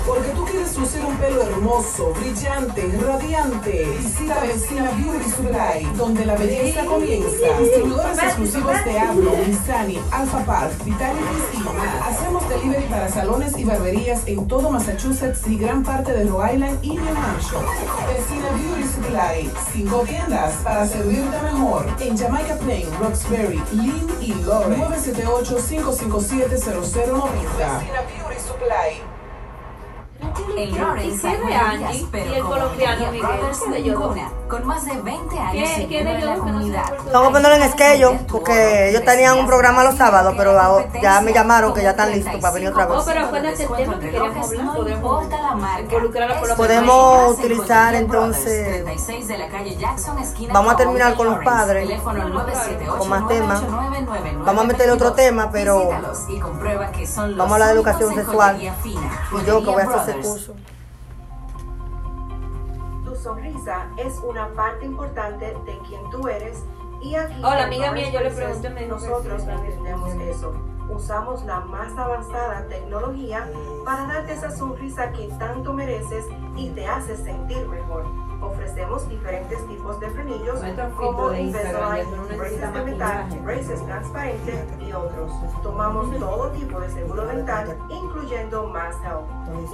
[0.07, 3.85] Porque tú quieres lucir un pelo hermoso, brillante, radiante.
[3.99, 7.59] Visita Vecina Beauty Supply, donde la belleza comienza.
[7.59, 12.07] Distribuidores exclusivos de Ablo, Misani, Alpha Park, Vitalities y más.
[12.07, 16.79] Hacemos delivery para salones y barberías en todo Massachusetts y gran parte de Rhode Island
[16.85, 17.65] y New Hampshire.
[18.07, 21.87] Vecina Beauty Supply, cinco tiendas para servirte mejor.
[22.01, 25.15] En Jamaica Plain, Roxbury, Lynn y Lawrence.
[25.15, 26.61] 978-557-0090.
[27.57, 29.14] Vecina Beauty Supply.
[30.57, 33.27] En Lawrence ¿Qué de Angie y el colombiano Miguel?
[33.27, 36.85] Brothers ¿Qué de ninguna, con más de 20 años ¿Qué- qué de en la comunidad.
[36.93, 41.33] Que ponerlo en esquello porque ellos tenían un programa los sábados, pero ahora ya me
[41.33, 43.05] llamaron que ya están listos para venir otra Oh, vez.
[43.07, 45.97] pero acuérdate el tema que queríamos hablar, podemos la marca.
[46.49, 51.45] la Podemos utilizar, entonces, 36 de la calle Jackson, esquina Vamos a terminar con los
[51.45, 53.63] padres, Teléfono 978 con más temas.
[53.63, 57.55] 989 Vamos a meterle otro tema, pero Visítalos y comprueba que son los vamos a
[57.55, 58.61] hablar de únicos educación sexual.
[58.61, 60.55] Y yo que voy a hacer ese curso.
[63.25, 66.63] Sonrisa es una parte importante de quien tú eres
[67.01, 70.53] y aquí Hola, en amiga mía, yo le pregunté, me nosotros entendemos eso.
[70.91, 73.51] Usamos la más avanzada tecnología
[73.87, 78.05] para darte esa sonrisa que tanto mereces y te hace sentir mejor.
[78.45, 80.61] Ofrecemos diferentes tipos de frenillos
[80.97, 85.33] como Invisalign, braces de metal, braces transparentes y otros.
[85.63, 89.25] Tomamos todo tipo de seguro dental, incluyendo Mass Health.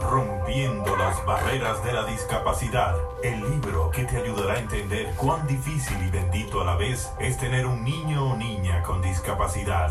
[0.00, 5.96] Rompiendo las barreras de la discapacidad, el libro que te ayudará a entender cuán difícil
[6.06, 9.90] y bendito a la vez es tener un niño o niña con discapacidad.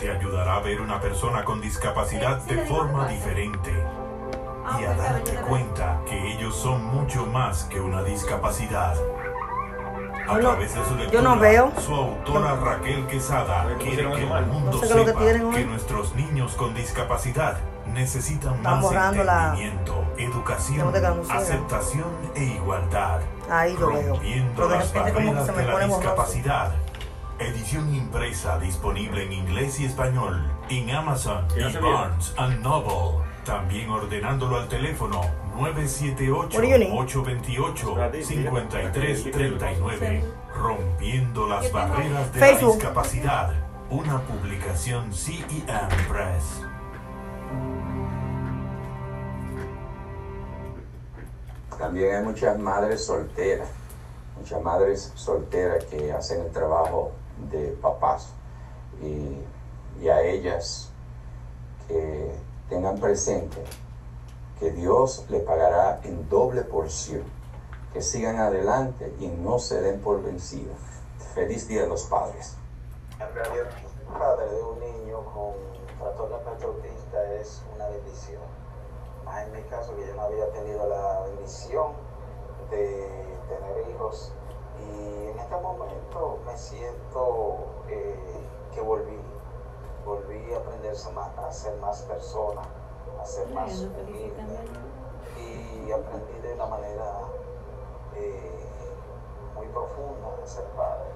[0.00, 3.70] Te ayudará a ver una persona con discapacidad de forma diferente
[4.80, 8.94] y a darte cuenta que ellos son mucho más que una discapacidad.
[10.26, 11.72] A no- través de su lectura, yo no veo.
[11.80, 15.20] su autora Raquel Quesada quiere que el mundo No sé que sepa
[15.54, 17.58] que nuestros niños con discapacidad
[17.92, 21.36] necesitan más la- entendimiento, educación, anunciar.
[21.38, 23.20] aceptación e igualdad.
[23.50, 24.14] Ahí lo veo.
[24.14, 26.00] Rompiendo de las barreras de la borroso.
[27.40, 31.76] Edición impresa disponible en inglés y español en Amazon ¿Qué y?
[31.78, 33.24] Barnes and Noble.
[33.46, 35.22] También ordenándolo al teléfono
[35.54, 36.92] 978 What do you need?
[36.92, 38.34] 828 Gratis, sí.
[38.34, 40.24] 5339.
[40.54, 42.68] Rompiendo las barreras de Facebook.
[42.68, 43.54] la discapacidad.
[43.88, 45.46] Una publicación CEM
[46.10, 46.60] Press.
[51.78, 53.70] También hay muchas madres solteras,
[54.38, 57.12] muchas madres solteras que hacen el trabajo
[57.48, 58.32] de papás
[59.00, 59.38] y,
[60.02, 60.90] y a ellas
[61.88, 62.34] que
[62.68, 63.62] tengan presente
[64.58, 67.24] que Dios le pagará en doble porción,
[67.92, 70.76] que sigan adelante y no se den por vencidos.
[71.34, 72.56] Feliz Día de los Padres.
[73.18, 75.54] Un padre de un niño con
[75.98, 76.36] trastorno
[76.66, 78.42] autista es una bendición.
[79.24, 81.92] Más en mi caso, que yo no había tenido la bendición
[82.70, 83.08] de
[83.48, 84.32] tener hijos.
[84.78, 86.79] Y en este momento me siento
[87.90, 88.14] eh,
[88.74, 89.18] que volví.
[90.04, 92.62] Volví a aprender más- a ser más persona,
[93.20, 94.42] a ser más humilde.
[95.36, 97.12] Y aprendí de una manera
[98.16, 98.50] eh,
[99.54, 101.10] muy profunda de ser padre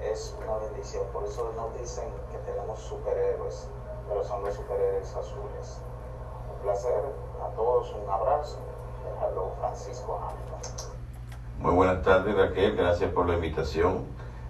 [0.00, 1.04] es una bendición.
[1.12, 3.66] Por eso nos dicen que tenemos superhéroes,
[4.08, 5.78] pero son los superhéroes azules.
[6.54, 7.02] Un placer
[7.42, 8.56] a todos, un abrazo.
[9.04, 10.92] Déjalo Francisco Hamilton.
[11.58, 14.04] Muy buenas tardes Raquel, gracias por la invitación.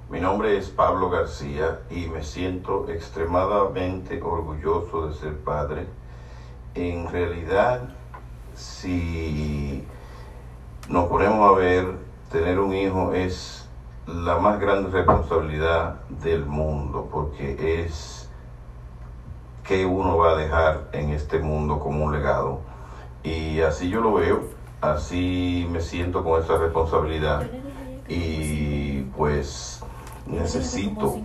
[0.09, 5.89] Mi nombre es Pablo García y me siento extremadamente orgulloso de ser padre.
[6.77, 7.89] En realidad,
[8.55, 9.85] si
[10.89, 11.97] nos ponemos a ver,
[12.31, 13.69] tener un hijo es
[14.07, 18.31] la más grande responsabilidad del mundo porque es
[19.65, 22.61] que uno va a dejar en este mundo como un legado.
[23.25, 24.43] Y así yo lo veo,
[24.81, 27.45] así me siento con esa responsabilidad
[28.09, 29.83] y pues
[30.27, 31.19] necesito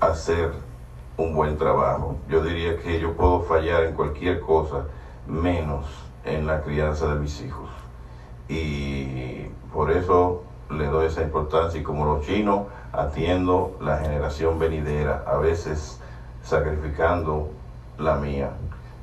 [0.00, 0.52] hacer
[1.16, 2.16] un buen trabajo.
[2.28, 4.86] Yo diría que yo puedo fallar en cualquier cosa,
[5.26, 5.86] menos
[6.24, 7.70] en la crianza de mis hijos.
[8.48, 15.24] Y por eso le doy esa importancia y como los chinos atiendo la generación venidera.
[15.26, 16.00] A veces
[16.42, 17.50] sacrificando
[17.98, 18.50] la mía.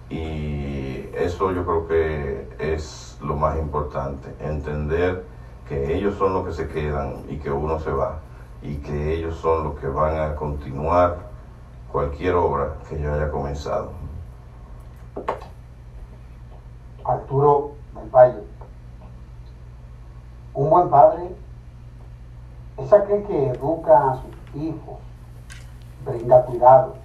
[0.09, 5.23] Y eso yo creo que es lo más importante, entender
[5.67, 8.19] que ellos son los que se quedan y que uno se va
[8.61, 11.17] y que ellos son los que van a continuar
[11.91, 13.91] cualquier obra que yo haya comenzado.
[17.03, 18.43] Arturo del Valle.
[20.53, 21.35] Un buen padre
[22.77, 24.99] es aquel que educa a sus hijos,
[26.05, 26.95] brinda cuidado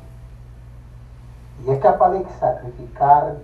[1.65, 3.37] y es capaz de sacrificar